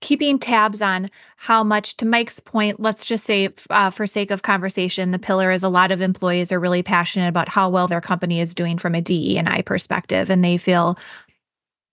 [0.00, 4.42] keeping tabs on how much to mike's point let's just say uh, for sake of
[4.42, 8.02] conversation the pillar is a lot of employees are really passionate about how well their
[8.02, 10.98] company is doing from a de and i perspective and they feel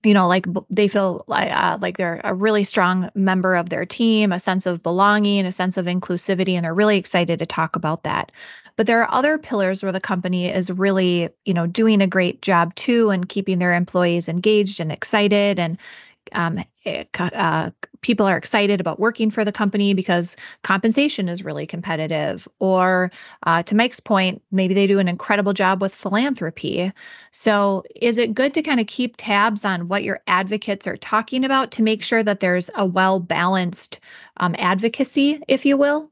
[0.03, 4.31] you know like they feel uh, like they're a really strong member of their team
[4.31, 8.03] a sense of belonging a sense of inclusivity and they're really excited to talk about
[8.03, 8.31] that.
[8.77, 12.41] But there are other pillars where the company is really you know doing a great
[12.41, 15.77] job too and keeping their employees engaged and excited and
[16.33, 21.65] um, eh, uh, people are excited about working for the company because compensation is really
[21.67, 22.47] competitive.
[22.59, 23.11] Or
[23.43, 26.91] uh, to Mike's point, maybe they do an incredible job with philanthropy.
[27.31, 31.45] So, is it good to kind of keep tabs on what your advocates are talking
[31.45, 33.99] about to make sure that there's a well balanced
[34.37, 36.11] um, advocacy, if you will?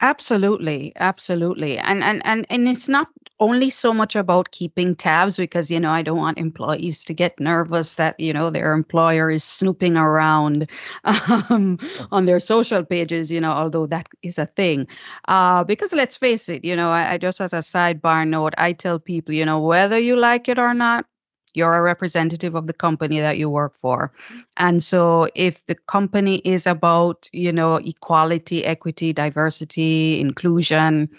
[0.00, 1.78] Absolutely, absolutely.
[1.78, 3.08] And and and and it's not
[3.42, 7.40] only so much about keeping tabs because you know I don't want employees to get
[7.40, 10.70] nervous that you know their employer is snooping around
[11.04, 11.78] um,
[12.12, 13.32] on their social pages.
[13.32, 14.86] You know, although that is a thing.
[15.26, 18.72] Uh, because let's face it, you know, I, I just as a sidebar note, I
[18.72, 21.06] tell people, you know, whether you like it or not,
[21.54, 24.12] you're a representative of the company that you work for.
[24.56, 31.10] And so if the company is about, you know, equality, equity, diversity, inclusion,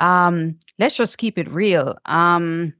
[0.00, 1.96] um, let's just keep it real.
[2.04, 2.74] Um,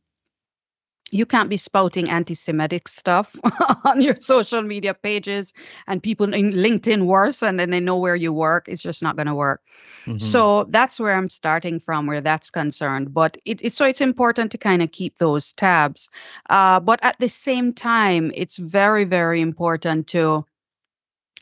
[1.13, 3.35] you can't be spouting anti-Semitic stuff
[3.85, 5.53] on your social media pages
[5.87, 8.69] and people in LinkedIn worse, and then they know where you work.
[8.69, 9.61] It's just not going to work.
[10.07, 10.19] Mm-hmm.
[10.19, 13.13] So that's where I'm starting from, where that's concerned.
[13.13, 16.09] But it, it so it's important to kind of keep those tabs.
[16.49, 20.47] Uh, but at the same time, it's very very important to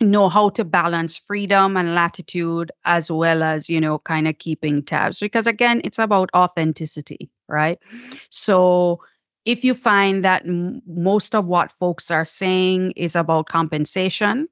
[0.01, 4.83] know how to balance freedom and latitude as well as you know kind of keeping
[4.83, 7.79] tabs because again it's about authenticity right?
[8.31, 9.01] So
[9.45, 14.49] if you find that m- most of what folks are saying is about compensation,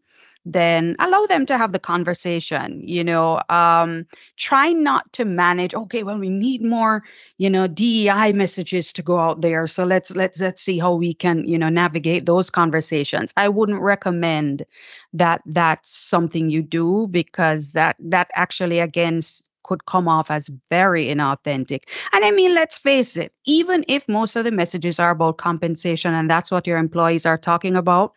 [0.46, 4.06] then allow them to have the conversation you know um,
[4.36, 7.02] try not to manage okay well we need more
[7.36, 11.12] you know dei messages to go out there so let's let's let's see how we
[11.12, 14.64] can you know navigate those conversations i wouldn't recommend
[15.12, 19.20] that that's something you do because that that actually again
[19.64, 21.82] could come off as very inauthentic.
[22.12, 26.14] And I mean, let's face it, even if most of the messages are about compensation
[26.14, 28.12] and that's what your employees are talking about,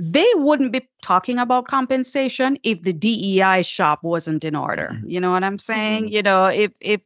[0.00, 4.92] they wouldn't be talking about compensation if the DEI shop wasn't in order.
[4.94, 5.08] Mm-hmm.
[5.08, 6.04] You know what I'm saying?
[6.04, 6.14] Mm-hmm.
[6.14, 7.02] You know, if if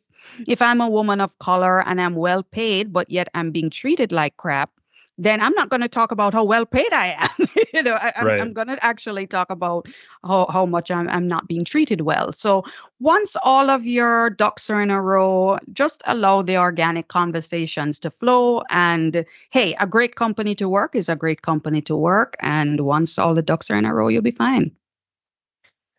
[0.47, 4.13] if I'm a woman of color and I'm well paid, but yet I'm being treated
[4.13, 4.71] like crap,
[5.17, 7.49] then I'm not going to talk about how well paid I am.
[7.73, 8.55] you know, I, am right.
[8.55, 9.87] going to actually talk about
[10.25, 12.33] how, how much I'm, I'm not being treated well.
[12.33, 12.65] So
[12.99, 18.11] once all of your ducks are in a row, just allow the organic conversations to
[18.11, 18.63] flow.
[18.71, 22.37] And hey, a great company to work is a great company to work.
[22.41, 24.73] And once all the ducks are in a row, you'll be fine.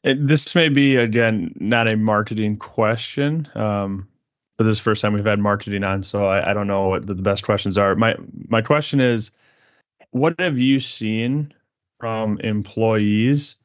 [0.03, 4.07] It, this may be again not a marketing question, um,
[4.57, 6.87] but this is the first time we've had marketing on, so I, I don't know
[6.89, 7.95] what the best questions are.
[7.95, 8.15] My
[8.47, 9.31] my question is,
[10.11, 11.53] what have you seen
[11.99, 13.55] from employees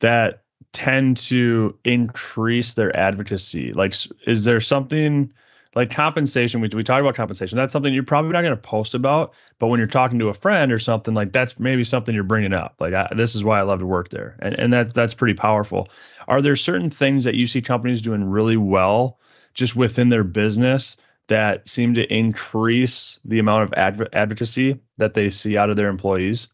[0.00, 3.72] that tend to increase their advocacy?
[3.72, 3.94] Like,
[4.26, 5.32] is there something
[5.74, 6.60] like compensation?
[6.60, 7.56] We we talk about compensation.
[7.56, 10.34] That's something you're probably not going to post about, but when you're talking to a
[10.34, 12.74] friend or something, like that's maybe something you're bringing up.
[12.80, 15.34] Like, I, this is why I love to work there, and and that that's pretty
[15.34, 15.88] powerful.
[16.28, 19.18] Are there certain things that you see companies doing really well?
[19.54, 20.96] Just within their business
[21.28, 25.88] that seem to increase the amount of adv- advocacy that they see out of their
[25.88, 26.48] employees?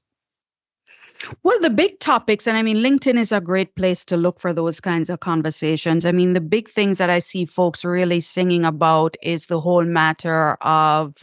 [1.42, 4.54] Well, the big topics, and I mean, LinkedIn is a great place to look for
[4.54, 6.06] those kinds of conversations.
[6.06, 9.84] I mean, the big things that I see folks really singing about is the whole
[9.84, 11.14] matter of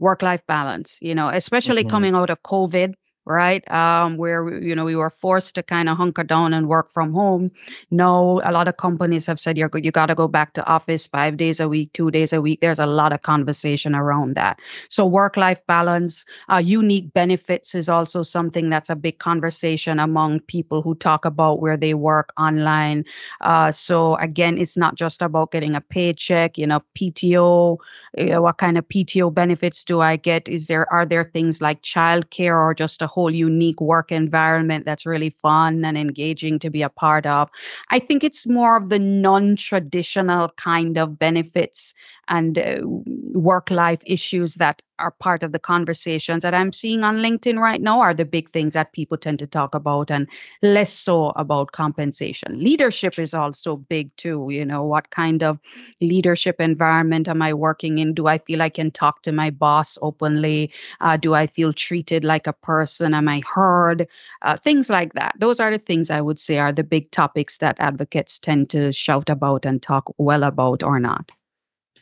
[0.00, 1.90] work life balance, you know, especially mm-hmm.
[1.90, 2.94] coming out of COVID
[3.24, 3.68] right?
[3.70, 7.12] Um, where you know we were forced to kind of hunker down and work from
[7.12, 7.50] home.
[7.90, 11.06] No, a lot of companies have said you're you got to go back to office
[11.06, 12.60] five days a week, two days a week.
[12.60, 14.60] There's a lot of conversation around that.
[14.88, 20.82] So work-life balance, uh, unique benefits is also something that's a big conversation among people
[20.82, 23.04] who talk about where they work online.
[23.40, 26.58] Uh, so again, it's not just about getting a paycheck.
[26.58, 27.78] You know, PTO.
[28.16, 30.48] You know, what kind of PTO benefits do I get?
[30.48, 35.06] Is there are there things like childcare or just a whole unique work environment that's
[35.06, 37.50] really fun and engaging to be a part of.
[37.90, 41.94] I think it's more of the non traditional kind of benefits
[42.28, 47.16] and uh, work life issues that are part of the conversations that I'm seeing on
[47.18, 50.28] LinkedIn right now are the big things that people tend to talk about and
[50.62, 52.62] less so about compensation.
[52.62, 54.48] Leadership is also big too.
[54.50, 55.58] You know, what kind of
[56.00, 58.14] leadership environment am I working in?
[58.14, 60.72] Do I feel I can talk to my boss openly?
[61.00, 63.14] Uh, do I feel treated like a person?
[63.14, 64.08] Am I heard?
[64.40, 65.34] Uh, things like that.
[65.38, 68.92] Those are the things I would say are the big topics that advocates tend to
[68.92, 71.32] shout about and talk well about or not.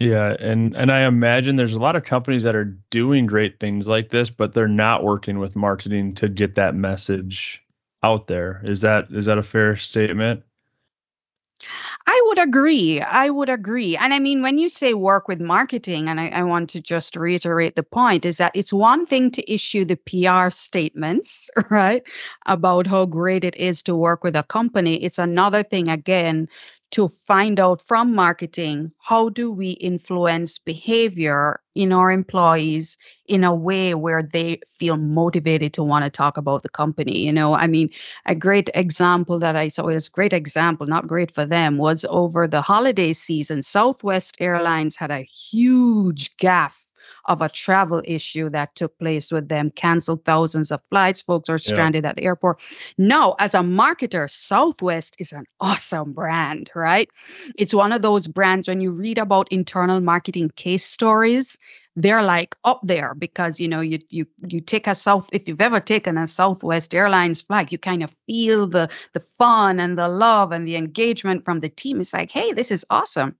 [0.00, 3.86] Yeah, and and I imagine there's a lot of companies that are doing great things
[3.86, 7.62] like this, but they're not working with marketing to get that message
[8.02, 8.62] out there.
[8.64, 10.42] Is that is that a fair statement?
[12.06, 13.02] I would agree.
[13.02, 13.94] I would agree.
[13.96, 17.14] And I mean, when you say work with marketing, and I, I, want to just
[17.14, 22.02] reiterate the point, is that it's one thing to issue the PR statements, right,
[22.46, 25.04] about how great it is to work with a company.
[25.04, 26.48] It's another thing, again,
[26.92, 33.54] to find out from marketing how do we influence behavior in our employees in a
[33.54, 37.54] way where they feel motivated to want to talk about the company you know?
[37.54, 37.90] I mean
[38.26, 42.46] a great example that i saw a great example not great for them was over
[42.48, 46.79] the holiday season southwest airlines had a huge gaffe
[47.24, 51.22] of a travel issue that took place with them, canceled thousands of flights.
[51.22, 52.10] Folks are stranded yeah.
[52.10, 52.60] at the airport.
[52.96, 57.08] Now, as a marketer, Southwest is an awesome brand, right?
[57.56, 61.58] It's one of those brands when you read about internal marketing case stories,
[61.96, 65.60] they're like up there because you know you you you take a south if you've
[65.60, 70.08] ever taken a southwest airlines flight you kind of feel the the fun and the
[70.08, 73.34] love and the engagement from the team it's like hey this is awesome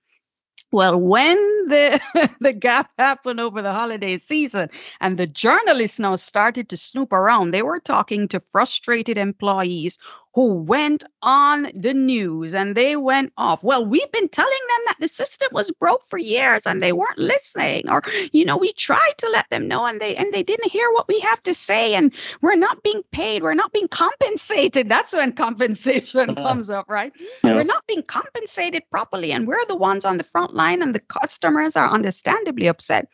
[0.72, 1.36] well, when
[1.68, 2.00] the
[2.40, 4.68] the gap happened over the holiday season
[5.00, 9.98] and the journalists now started to snoop around, they were talking to frustrated employees
[10.32, 13.64] who went on the news and they went off.
[13.64, 17.18] Well, we've been telling them that the system was broke for years and they weren't
[17.18, 20.70] listening or you know, we tried to let them know and they and they didn't
[20.70, 24.88] hear what we have to say and we're not being paid, we're not being compensated.
[24.88, 27.12] That's when compensation comes up, right?
[27.42, 27.54] Yeah.
[27.54, 31.00] We're not being compensated properly and we're the ones on the front line and the
[31.00, 33.08] customers are understandably upset.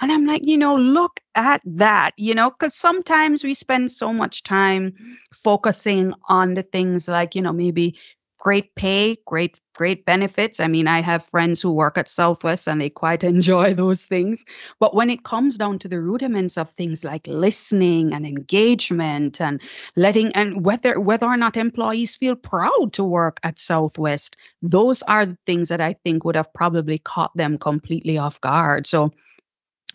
[0.00, 4.12] And I'm like, you know, look at that, you know, because sometimes we spend so
[4.12, 7.96] much time focusing on the things like, you know, maybe
[8.38, 10.60] great pay, great great benefits.
[10.60, 14.44] I mean, I have friends who work at Southwest and they quite enjoy those things.
[14.78, 19.60] But when it comes down to the rudiments of things like listening and engagement and
[19.96, 25.26] letting and whether whether or not employees feel proud to work at Southwest, those are
[25.26, 28.86] the things that I think would have probably caught them completely off guard.
[28.86, 29.12] So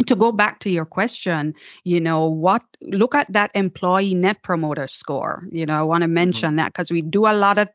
[0.07, 4.87] to go back to your question, you know, what look at that employee net promoter
[4.87, 5.47] score.
[5.51, 6.13] You know, I want to mm-hmm.
[6.13, 6.57] mention mm-hmm.
[6.57, 7.67] that because we do a lot of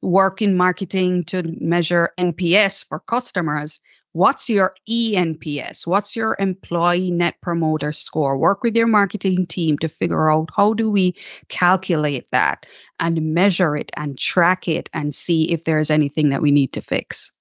[0.00, 3.80] work in marketing to measure NPS for customers.
[4.14, 5.86] What's your ENPS?
[5.86, 8.36] What's your employee net promoter score?
[8.36, 11.16] Work with your marketing team to figure out how do we
[11.48, 12.66] calculate that
[13.00, 16.82] and measure it and track it and see if there's anything that we need to
[16.82, 17.32] fix.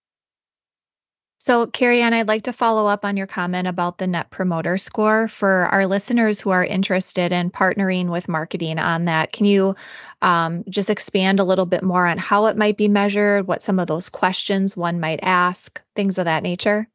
[1.44, 5.28] So, Kerry-Ann, I'd like to follow up on your comment about the Net Promoter Score
[5.28, 9.34] for our listeners who are interested in partnering with marketing on that.
[9.34, 9.76] Can you
[10.22, 13.80] um, just expand a little bit more on how it might be measured, what some
[13.80, 16.88] of those questions one might ask, things of that nature?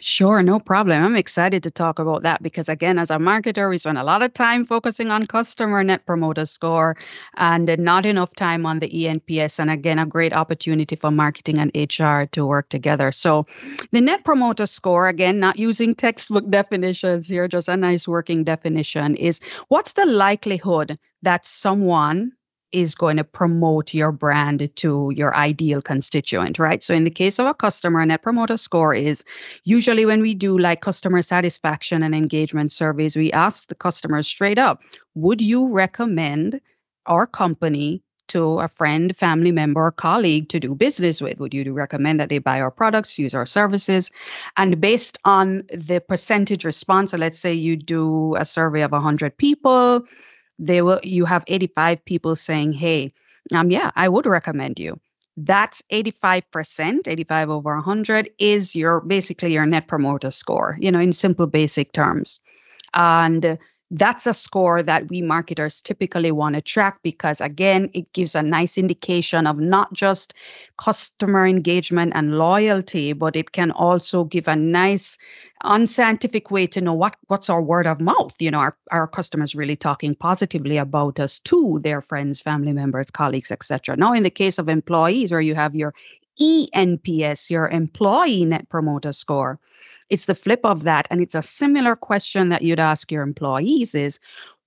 [0.00, 1.02] Sure, no problem.
[1.04, 4.22] I'm excited to talk about that because, again, as a marketer, we spend a lot
[4.22, 6.96] of time focusing on customer net promoter score
[7.36, 9.60] and not enough time on the ENPS.
[9.60, 13.12] And again, a great opportunity for marketing and HR to work together.
[13.12, 13.44] So,
[13.92, 19.14] the net promoter score, again, not using textbook definitions here, just a nice working definition,
[19.14, 22.32] is what's the likelihood that someone
[22.74, 26.82] is going to promote your brand to your ideal constituent, right?
[26.82, 29.24] So, in the case of a customer, net promoter score is
[29.62, 34.58] usually when we do like customer satisfaction and engagement surveys, we ask the customers straight
[34.58, 34.82] up,
[35.14, 36.60] would you recommend
[37.06, 41.38] our company to a friend, family member, or colleague to do business with?
[41.38, 44.10] Would you recommend that they buy our products, use our services?
[44.56, 49.36] And based on the percentage response, so let's say you do a survey of 100
[49.36, 50.06] people,
[50.58, 53.12] they will you have 85 people saying hey
[53.52, 54.98] um yeah i would recommend you.
[55.36, 61.12] That's 85% 85 over 100 is your basically your net promoter score you know in
[61.12, 62.40] simple basic terms.
[62.92, 63.58] And
[63.96, 68.42] that's a score that we marketers typically want to track because again it gives a
[68.42, 70.34] nice indication of not just
[70.76, 75.16] customer engagement and loyalty but it can also give a nice
[75.62, 78.34] unscientific way to know what what's our word of mouth.
[78.40, 83.12] You know our, our customers really talking positively about us to their friends family members
[83.12, 85.94] colleagues etc now in the case of employees where you have your
[86.40, 89.60] enps your employee net promoter score
[90.10, 91.06] it's the flip of that.
[91.10, 94.18] And it's a similar question that you'd ask your employees is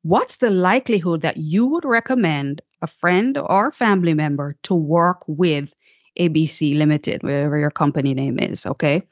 [0.04, 5.74] what's the likelihood that you would recommend a friend or family member to work with
[6.20, 8.66] ABC Limited, whatever your company name is?
[8.66, 9.04] Okay.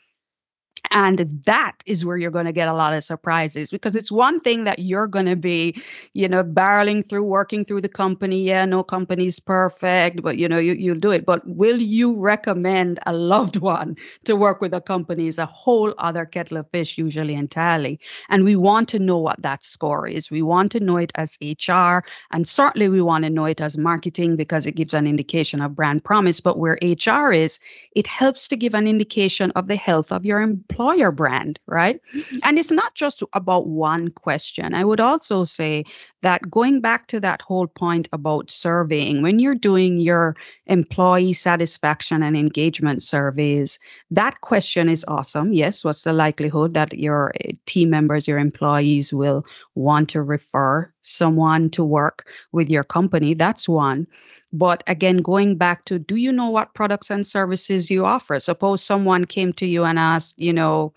[0.91, 4.39] And that is where you're going to get a lot of surprises because it's one
[4.39, 5.81] thing that you're going to be,
[6.13, 8.43] you know, barreling through, working through the company.
[8.43, 11.25] Yeah, no company's perfect, but you know, you, you'll do it.
[11.25, 15.93] But will you recommend a loved one to work with a company is a whole
[15.97, 17.99] other kettle of fish, usually entirely.
[18.29, 20.29] And we want to know what that score is.
[20.29, 23.77] We want to know it as HR, and certainly we want to know it as
[23.77, 26.39] marketing because it gives an indication of brand promise.
[26.39, 27.59] But where HR is,
[27.95, 32.01] it helps to give an indication of the health of your employee employer brand, right?
[32.13, 32.37] Mm-hmm.
[32.43, 34.73] And it's not just about one question.
[34.73, 35.85] I would also say
[36.21, 42.23] that going back to that whole point about surveying, when you're doing your employee satisfaction
[42.23, 43.79] and engagement surveys,
[44.11, 45.53] that question is awesome.
[45.53, 49.45] Yes, what's the likelihood that your eh, team members, your employees will
[49.75, 53.33] want to refer someone to work with your company?
[53.33, 54.07] That's one.
[54.51, 58.39] But again, going back to do you know what products and services you offer?
[58.39, 60.93] Suppose someone came to you and asked, you know,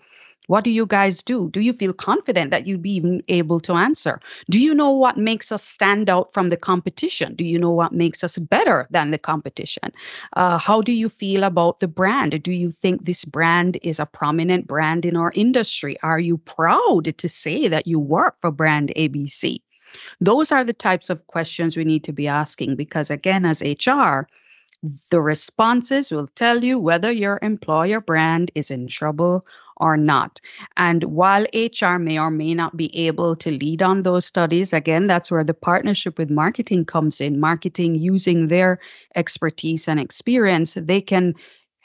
[0.49, 1.47] what do you guys do?
[1.51, 4.19] Do you feel confident that you'd be able to answer?
[4.49, 7.35] Do you know what makes us stand out from the competition?
[7.35, 9.91] Do you know what makes us better than the competition?
[10.33, 12.41] Uh, how do you feel about the brand?
[12.41, 15.97] Do you think this brand is a prominent brand in our industry?
[16.01, 19.61] Are you proud to say that you work for brand ABC?
[20.21, 24.27] Those are the types of questions we need to be asking because, again, as HR,
[25.09, 29.45] the responses will tell you whether your employer brand is in trouble
[29.79, 30.41] or not.
[30.75, 35.07] And while HR may or may not be able to lead on those studies, again,
[35.07, 37.39] that's where the partnership with marketing comes in.
[37.39, 38.79] Marketing using their
[39.15, 41.35] expertise and experience, they can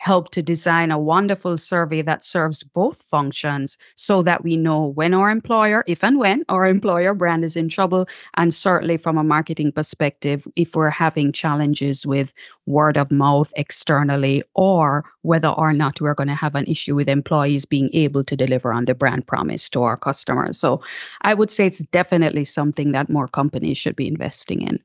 [0.05, 5.14] help to design a wonderful survey that serves both functions so that we know when
[5.14, 9.24] our employer, if and when our employer brand is in trouble, and certainly from a
[9.24, 12.34] marketing perspective, if we're having challenges with
[12.66, 17.09] word of mouth externally, or whether or not we're going to have an issue with
[17.09, 20.59] employees being able to deliver on the brand promise to our customers.
[20.61, 20.82] So
[21.18, 24.80] I would say it's definitely something that more companies should be investing in.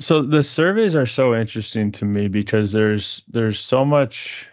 [0.00, 4.48] So the surveys are so interesting to me because there's there's so much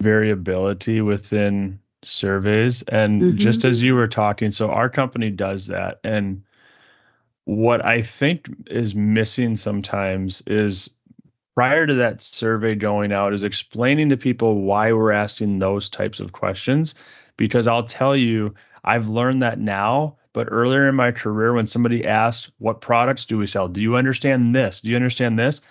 [0.00, 3.36] variability within surveys and mm-hmm.
[3.36, 6.42] just as you were talking so our company does that and
[7.44, 10.90] what I think is missing sometimes is
[11.54, 16.20] prior to that survey going out is explaining to people why we're asking those types
[16.20, 16.94] of questions
[17.36, 18.54] because I'll tell you
[18.84, 20.16] I've learned that now.
[20.36, 23.68] But earlier in my career, when somebody asked, What products do we sell?
[23.68, 24.82] Do you understand this?
[24.82, 25.62] Do you understand this?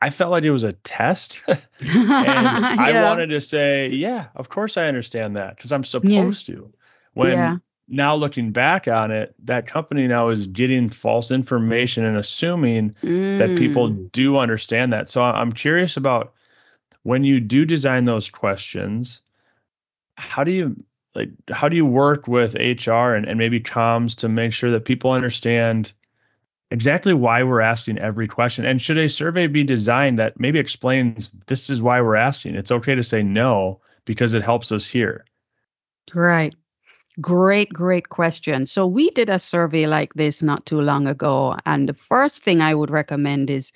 [0.00, 1.42] I felt like it was a test.
[1.48, 2.76] and yeah.
[2.78, 6.54] I wanted to say, Yeah, of course I understand that because I'm supposed yeah.
[6.54, 6.72] to.
[7.14, 7.56] When yeah.
[7.88, 13.38] now looking back on it, that company now is getting false information and assuming mm.
[13.38, 14.12] that people mm.
[14.12, 15.08] do understand that.
[15.08, 16.34] So I'm curious about
[17.02, 19.22] when you do design those questions,
[20.14, 20.84] how do you
[21.14, 24.84] like how do you work with HR and, and maybe comms to make sure that
[24.84, 25.92] people understand
[26.70, 28.64] exactly why we're asking every question?
[28.64, 32.56] And should a survey be designed that maybe explains this is why we're asking?
[32.56, 35.24] It's okay to say no because it helps us here.
[36.12, 36.54] Right.
[37.20, 38.66] Great, great question.
[38.66, 41.56] So, we did a survey like this not too long ago.
[41.64, 43.72] And the first thing I would recommend is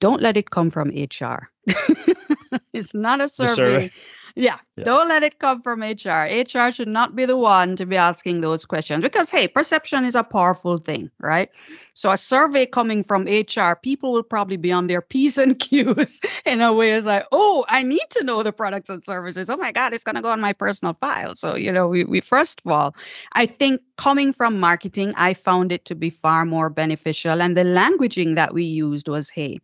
[0.00, 1.50] don't let it come from HR.
[2.72, 3.90] it's not a survey.
[4.34, 6.26] Yeah, yeah, don't let it come from HR.
[6.26, 10.14] HR should not be the one to be asking those questions because, hey, perception is
[10.14, 11.50] a powerful thing, right?
[11.94, 16.20] So, a survey coming from HR, people will probably be on their P's and Q's
[16.46, 19.50] in a way it's like, oh, I need to know the products and services.
[19.50, 21.34] Oh my God, it's going to go on my personal file.
[21.36, 22.94] So, you know, we, we first of all,
[23.32, 27.42] I think coming from marketing, I found it to be far more beneficial.
[27.42, 29.60] And the languaging that we used was, hey,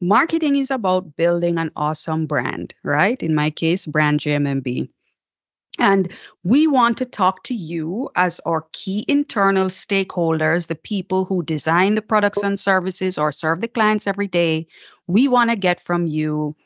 [0.00, 3.20] marketing is about building an awesome brand, right?
[3.22, 4.88] In my case, brand JMMB.
[5.78, 6.10] And
[6.42, 11.94] we want to talk to you as our key internal stakeholders, the people who design
[11.94, 14.68] the products and services or serve the clients every day.
[15.06, 16.56] We want to get from you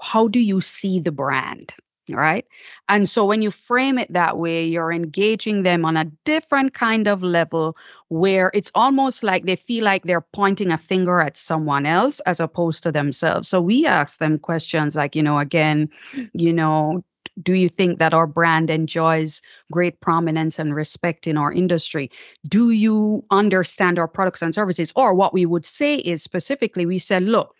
[0.00, 1.74] how do you see the brand?
[2.10, 2.46] Right?
[2.88, 7.08] And so when you frame it that way, you're engaging them on a different kind
[7.08, 7.76] of level
[8.08, 12.40] where it's almost like they feel like they're pointing a finger at someone else as
[12.40, 13.48] opposed to themselves.
[13.48, 15.90] So we ask them questions like, you know, again,
[16.32, 17.04] you know,
[17.42, 19.42] do you think that our brand enjoys
[19.72, 22.10] great prominence and respect in our industry?
[22.46, 24.92] Do you understand our products and services?
[24.94, 27.56] Or what we would say is specifically, we said, look,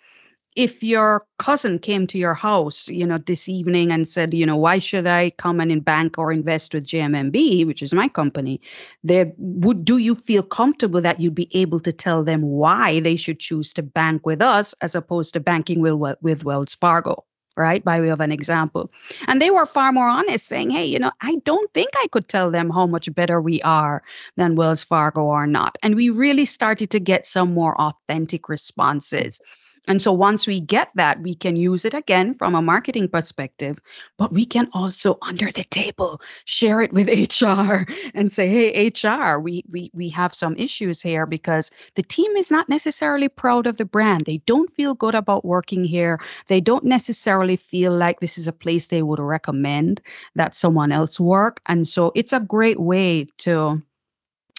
[0.57, 4.57] if your cousin came to your house, you know, this evening and said, you know,
[4.57, 8.61] why should I come and in bank or invest with JMMB, which is my company,
[9.03, 13.17] there would do you feel comfortable that you'd be able to tell them why they
[13.17, 17.25] should choose to bank with us as opposed to banking with, with Wells Fargo?
[17.57, 18.91] right by way of an example?
[19.29, 22.27] And they were far more honest saying hey you know i don't think i could
[22.27, 24.03] tell them how much better we are
[24.37, 25.79] than wells fargo or not.
[25.81, 29.41] And we really started to get some more authentic responses
[29.87, 33.79] and so once we get that, we can use it again from a marketing perspective,
[34.17, 37.09] but we can also under the table share it with
[37.41, 42.37] HR and say, hey, HR, we we we have some issues here because the team
[42.37, 44.25] is not necessarily proud of the brand.
[44.25, 46.19] They don't feel good about working here.
[46.49, 50.01] They don't necessarily feel like this is a place they would recommend
[50.35, 51.61] that someone else work.
[51.67, 53.83] And so it's a great way to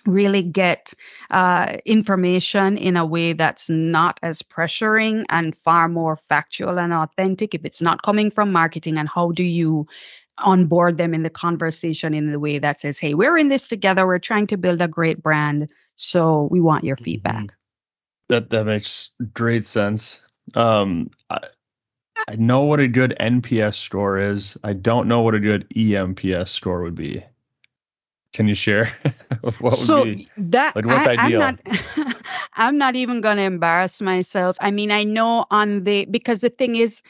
[0.05, 0.93] really get
[1.31, 7.53] uh, information in a way that's not as pressuring and far more factual and authentic
[7.53, 9.87] if it's not coming from marketing and how do you
[10.37, 14.05] onboard them in the conversation in the way that says hey we're in this together.
[14.05, 17.05] We're trying to build a great brand so we want your mm-hmm.
[17.05, 17.53] feedback.
[18.27, 20.21] That that makes great sense.
[20.53, 21.39] Um I,
[22.27, 24.57] I know what a good nps score is.
[24.63, 27.23] I don't know what a good enps score would be
[28.35, 28.85] can you share
[29.59, 31.41] what so would be that like what's I, ideal?
[31.41, 32.15] I'm not,
[32.53, 34.57] I'm not even going to embarrass myself.
[34.59, 37.01] I mean, I know on the because the thing is,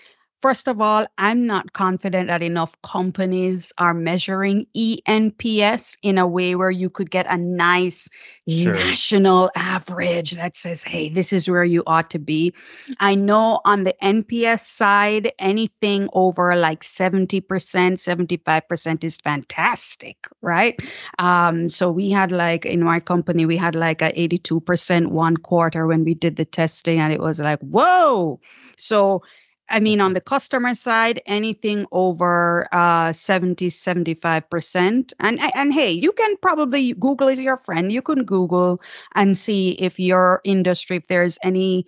[0.46, 6.54] First of all, I'm not confident that enough companies are measuring ENPS in a way
[6.54, 8.10] where you could get a nice
[8.48, 8.76] sure.
[8.76, 12.54] national average that says, hey, this is where you ought to be.
[13.00, 20.80] I know on the NPS side, anything over like 70%, 75% is fantastic, right?
[21.18, 25.88] Um, so we had like in my company, we had like a 82% one quarter
[25.88, 28.42] when we did the testing, and it was like, whoa.
[28.78, 29.24] So
[29.68, 35.14] I mean, on the customer side, anything over uh, 70, 75%.
[35.20, 37.92] And, and hey, you can probably Google is your friend.
[37.92, 38.82] You can Google
[39.14, 41.88] and see if your industry, if there's any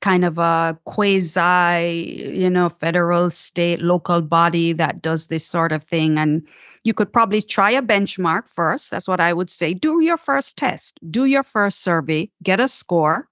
[0.00, 5.84] kind of a quasi, you know, federal, state, local body that does this sort of
[5.84, 6.18] thing.
[6.18, 6.46] And
[6.84, 8.90] you could probably try a benchmark first.
[8.90, 9.74] That's what I would say.
[9.74, 13.27] Do your first test, do your first survey, get a score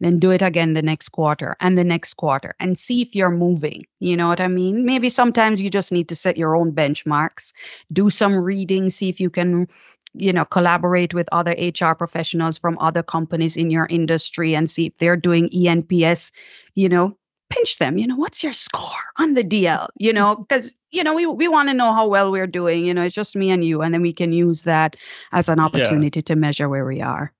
[0.00, 3.30] then do it again the next quarter and the next quarter and see if you're
[3.30, 3.86] moving.
[3.98, 4.84] You know what I mean?
[4.84, 7.52] Maybe sometimes you just need to set your own benchmarks,
[7.92, 9.68] do some reading, see if you can,
[10.14, 14.86] you know, collaborate with other HR professionals from other companies in your industry and see
[14.86, 16.30] if they're doing ENPS,
[16.74, 17.16] you know,
[17.50, 17.98] pinch them.
[17.98, 19.88] You know, what's your score on the DL?
[19.96, 22.84] You know, because you know we we want to know how well we're doing.
[22.84, 24.96] You know, it's just me and you, and then we can use that
[25.32, 26.26] as an opportunity yeah.
[26.26, 27.32] to measure where we are.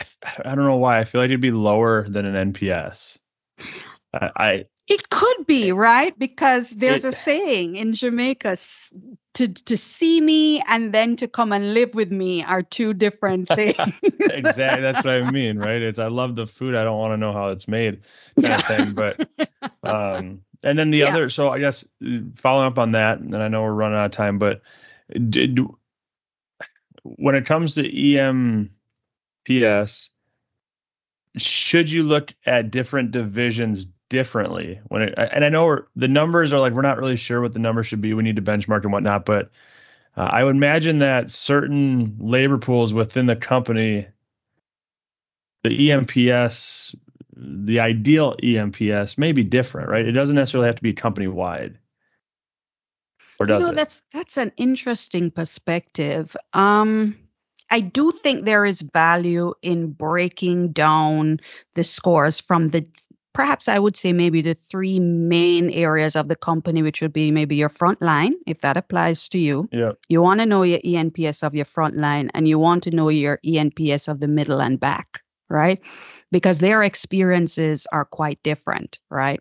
[0.00, 0.04] I,
[0.44, 0.98] I don't know why.
[0.98, 3.18] I feel like it'd be lower than an NPS.
[4.12, 8.56] I, I it could be right because there's it, a saying in Jamaica:
[9.34, 13.48] to to see me and then to come and live with me are two different
[13.54, 13.76] things.
[14.20, 15.80] exactly, that's what I mean, right?
[15.80, 18.02] It's I love the food, I don't want to know how it's made,
[18.34, 18.56] kind yeah.
[18.56, 18.94] of thing.
[18.94, 19.28] But
[19.84, 21.08] um, and then the yeah.
[21.08, 21.84] other, so I guess
[22.36, 24.62] following up on that, and I know we're running out of time, but
[25.28, 25.60] did
[27.04, 27.86] when it comes to
[29.50, 30.08] ENPS,
[31.36, 36.60] should you look at different divisions differently when it, and I know the numbers are
[36.60, 38.12] like we're not really sure what the numbers should be.
[38.12, 39.50] We need to benchmark and whatnot, but
[40.16, 44.08] uh, I would imagine that certain labor pools within the company,
[45.62, 46.96] the ENPS,
[47.36, 50.04] the ideal ENPS may be different, right?
[50.04, 51.78] It doesn't necessarily have to be company wide.
[53.38, 53.76] Or does you know, it?
[53.76, 56.36] that's that's an interesting perspective.
[56.52, 57.16] Um,
[57.70, 61.40] I do think there is value in breaking down
[61.74, 62.86] the scores from the
[63.32, 67.30] perhaps I would say maybe the three main areas of the company, which would be
[67.30, 69.68] maybe your front line, if that applies to you.
[69.72, 69.92] Yeah.
[70.08, 73.08] You want to know your ENPS of your front line and you want to know
[73.08, 75.80] your ENPS of the middle and back, right?
[76.32, 79.40] Because their experiences are quite different, right?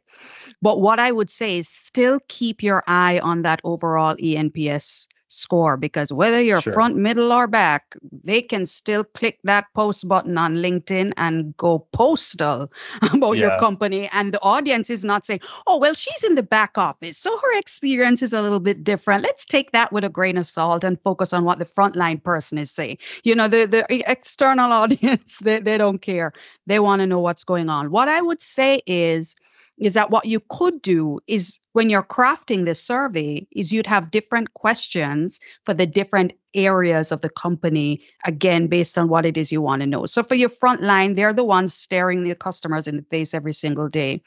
[0.61, 5.77] But what I would say is still keep your eye on that overall ENPS score
[5.77, 6.73] because whether you're sure.
[6.73, 11.87] front, middle, or back, they can still click that post button on LinkedIn and go
[11.93, 12.71] postal
[13.13, 13.47] about yeah.
[13.47, 14.09] your company.
[14.11, 17.17] And the audience is not saying, oh, well, she's in the back office.
[17.17, 19.23] So her experience is a little bit different.
[19.23, 22.57] Let's take that with a grain of salt and focus on what the frontline person
[22.57, 22.97] is saying.
[23.23, 26.33] You know, the, the external audience, they, they don't care.
[26.65, 27.91] They want to know what's going on.
[27.91, 29.35] What I would say is,
[29.77, 34.11] is that what you could do is when you're crafting this survey is you'd have
[34.11, 39.51] different questions for the different areas of the company again based on what it is
[39.51, 40.05] you want to know.
[40.05, 43.53] So for your front line they're the ones staring the customers in the face every
[43.53, 44.21] single day.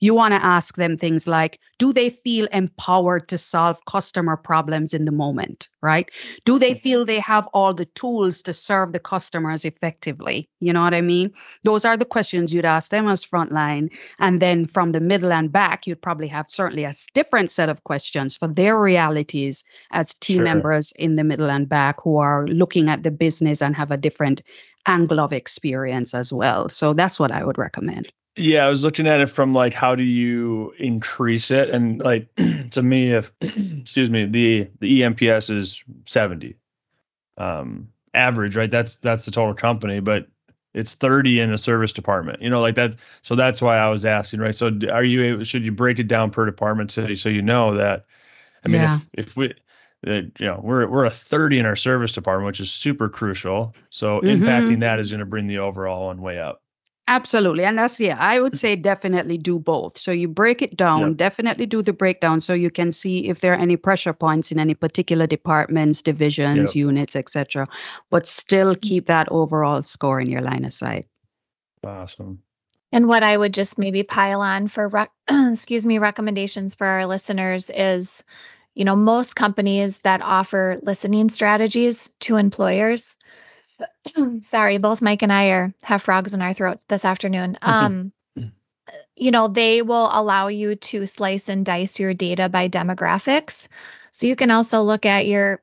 [0.00, 4.94] You want to ask them things like do they feel empowered to solve customer problems
[4.94, 5.68] in the moment?
[5.82, 6.10] Right?
[6.44, 6.80] Do they mm-hmm.
[6.80, 10.48] feel they have all the tools to serve the customers effectively?
[10.60, 11.32] You know what i mean?
[11.62, 15.52] Those are the questions you'd ask them as frontline and then from the middle and
[15.52, 20.38] back you'd probably have certainly a different set of questions for their realities as team
[20.38, 20.44] sure.
[20.44, 23.96] members in the middle and back who are looking at the business and have a
[23.96, 24.42] different
[24.86, 26.68] angle of experience as well.
[26.68, 28.12] So that's what I would recommend.
[28.36, 32.28] Yeah, I was looking at it from like how do you increase it and like
[32.70, 36.56] to me if excuse me, the the ENPS is 70.
[37.38, 38.70] Um average, right?
[38.70, 40.26] That's that's the total company, but
[40.76, 44.04] it's 30 in a service department you know like that so that's why i was
[44.04, 47.28] asking right so are you able should you break it down per department so, so
[47.28, 48.04] you know that
[48.64, 48.98] i mean yeah.
[49.14, 49.54] if, if we
[50.06, 54.20] you know we're we're a 30 in our service department which is super crucial so
[54.20, 54.44] mm-hmm.
[54.44, 56.62] impacting that is going to bring the overall one way up
[57.08, 57.64] Absolutely.
[57.64, 59.96] And that's, yeah, I would say definitely do both.
[59.96, 61.16] So you break it down, yep.
[61.16, 64.58] definitely do the breakdown so you can see if there are any pressure points in
[64.58, 66.74] any particular departments, divisions, yep.
[66.74, 67.68] units, etc.
[68.10, 71.06] But still keep that overall score in your line of sight.
[71.84, 72.42] Awesome.
[72.90, 77.06] And what I would just maybe pile on for, rec- excuse me, recommendations for our
[77.06, 78.24] listeners is,
[78.74, 83.16] you know, most companies that offer listening strategies to employers
[84.40, 87.58] Sorry, both Mike and I are have frogs in our throat this afternoon.
[87.62, 88.12] Um,
[89.16, 93.68] you know, they will allow you to slice and dice your data by demographics.
[94.10, 95.62] So you can also look at your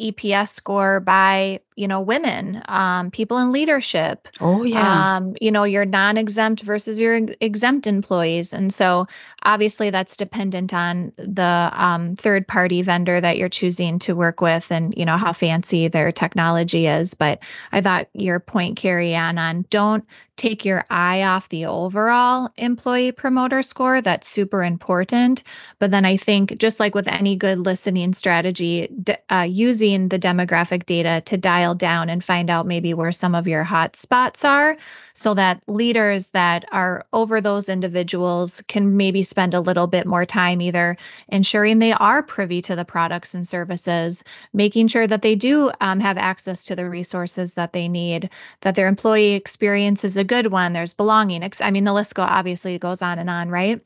[0.00, 4.28] EPS score by, you know, women, um, people in leadership.
[4.40, 5.16] Oh, yeah.
[5.16, 8.54] Um, you know, your non exempt versus your exempt employees.
[8.54, 9.06] And so
[9.42, 14.72] obviously that's dependent on the um, third party vendor that you're choosing to work with
[14.72, 17.12] and, you know, how fancy their technology is.
[17.12, 20.04] But I thought your point, Kerry-Ann, on don't
[20.36, 24.00] take your eye off the overall employee promoter score.
[24.00, 25.42] That's super important.
[25.78, 28.88] But then I think, just like with any good listening strategy,
[29.30, 33.48] uh, using the demographic data to dial down and find out maybe where some of
[33.48, 34.76] your hot spots are
[35.12, 40.26] so that leaders that are over those individuals can maybe spend a little bit more
[40.26, 40.96] time either
[41.28, 46.00] ensuring they are privy to the products and services, making sure that they do um,
[46.00, 50.46] have access to the resources that they need, that their employee experience is a good
[50.46, 51.48] one, there's belonging.
[51.60, 53.80] I mean, the list go obviously goes on and on, right?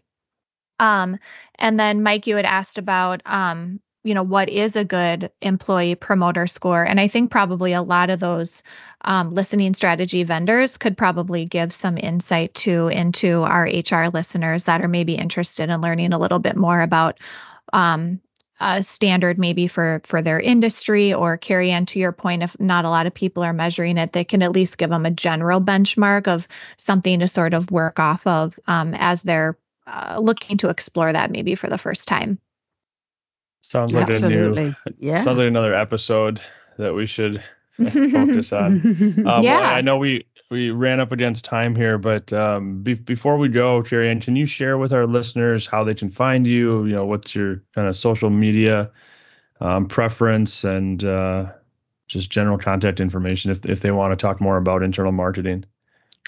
[0.81, 1.19] Um,
[1.57, 5.95] and then Mike, you had asked about um, you know what is a good employee
[5.95, 6.83] promoter score.
[6.83, 8.63] And i think probably a lot of those
[9.03, 14.83] um, listening strategy vendors could probably give some insight too into our hr listeners that
[14.83, 17.19] are maybe interested in learning a little bit more about
[17.73, 18.21] um,
[18.59, 21.15] a standard maybe for for their industry.
[21.15, 24.25] Or Kerry-Ann to your point if not a lot of people are measuring it they
[24.25, 26.47] can at least give them a general benchmark of
[26.77, 31.31] something to sort of work off of um, as they're uh, looking to explore that
[31.31, 32.39] maybe for the first time
[33.71, 34.77] sounds like Absolutely.
[34.87, 36.41] a new yeah sounds like another episode
[36.79, 37.43] that we should
[37.77, 42.83] focus on um, yeah i know we we ran up against time here, but um,
[42.83, 46.47] be- before we go, Kerry-Ann, can you share with our listeners how they can find
[46.47, 46.85] you?
[46.87, 48.91] You know, what's your kind of social media
[49.61, 51.53] um, preference and uh,
[52.09, 55.65] just general contact information if if they want to talk more about internal marketing?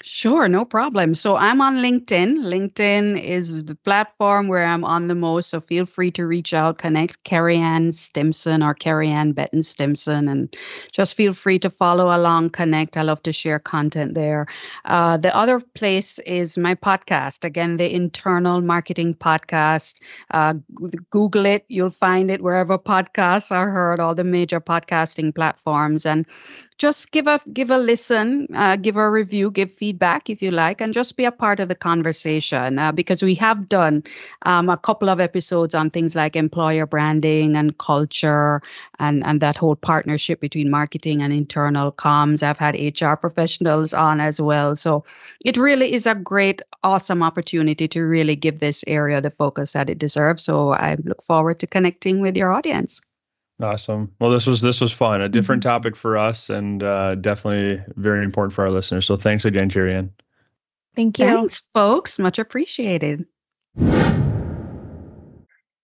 [0.01, 1.13] Sure, no problem.
[1.13, 2.39] So I'm on LinkedIn.
[2.39, 5.49] LinkedIn is the platform where I'm on the most.
[5.49, 10.53] So feel free to reach out, connect Kerry-Ann Stimpson or Kerry-Ann Betton Stimpson, and
[10.91, 12.97] just feel free to follow along, connect.
[12.97, 14.47] I love to share content there.
[14.83, 17.45] Uh, the other place is my podcast.
[17.45, 19.95] Again, the Internal Marketing Podcast.
[20.31, 20.55] Uh,
[21.11, 26.05] Google it, you'll find it wherever podcasts are heard, all the major podcasting platforms.
[26.05, 26.25] And
[26.77, 30.81] just give a give a listen, uh, give a review, give feedback if you like,
[30.81, 34.03] and just be a part of the conversation uh, because we have done
[34.43, 38.61] um, a couple of episodes on things like employer branding and culture
[38.99, 42.43] and and that whole partnership between marketing and internal comms.
[42.43, 45.05] I've had HR professionals on as well, so
[45.43, 49.89] it really is a great, awesome opportunity to really give this area the focus that
[49.89, 50.43] it deserves.
[50.43, 53.01] So I look forward to connecting with your audience.
[53.63, 54.11] Awesome.
[54.19, 55.21] Well, this was this was fun.
[55.21, 55.69] A different mm-hmm.
[55.69, 59.05] topic for us, and uh, definitely very important for our listeners.
[59.05, 60.11] So thanks again, Kerry-Ann.
[60.95, 61.25] Thank you.
[61.25, 62.19] Thanks, folks.
[62.19, 63.25] Much appreciated.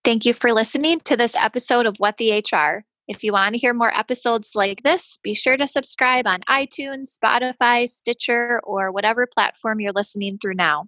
[0.03, 2.83] Thank you for listening to this episode of What the HR.
[3.07, 7.17] If you want to hear more episodes like this, be sure to subscribe on iTunes,
[7.17, 10.87] Spotify, Stitcher, or whatever platform you're listening through now.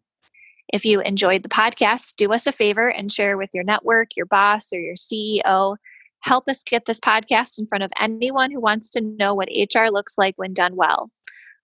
[0.71, 4.27] If you enjoyed the podcast, do us a favor and share with your network, your
[4.27, 5.77] boss, or your CEO
[6.21, 9.87] help us get this podcast in front of anyone who wants to know what HR
[9.91, 11.09] looks like when done well.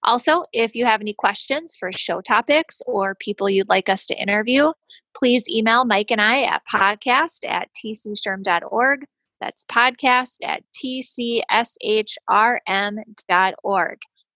[0.04, 4.22] Also, if you have any questions for show topics or people you'd like us to
[4.22, 4.72] interview,
[5.16, 9.06] please email Mike and I at podcast at tcshrm.org.
[9.42, 11.38] That's podcast at tcshrm.org.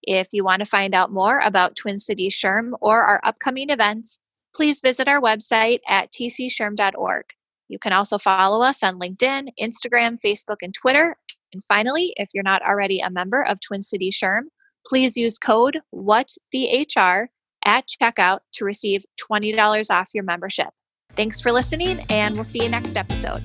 [0.04, 4.18] If you want to find out more about Twin City SHRM or our upcoming events,
[4.54, 7.24] please visit our website at tcshrm.org.
[7.72, 11.16] You can also follow us on LinkedIn, Instagram, Facebook, and Twitter.
[11.54, 14.42] And finally, if you're not already a member of Twin City SHRM,
[14.86, 17.28] please use code WhatTheHR
[17.64, 20.68] at checkout to receive $20 off your membership.
[21.16, 23.42] Thanks for listening, and we'll see you next episode.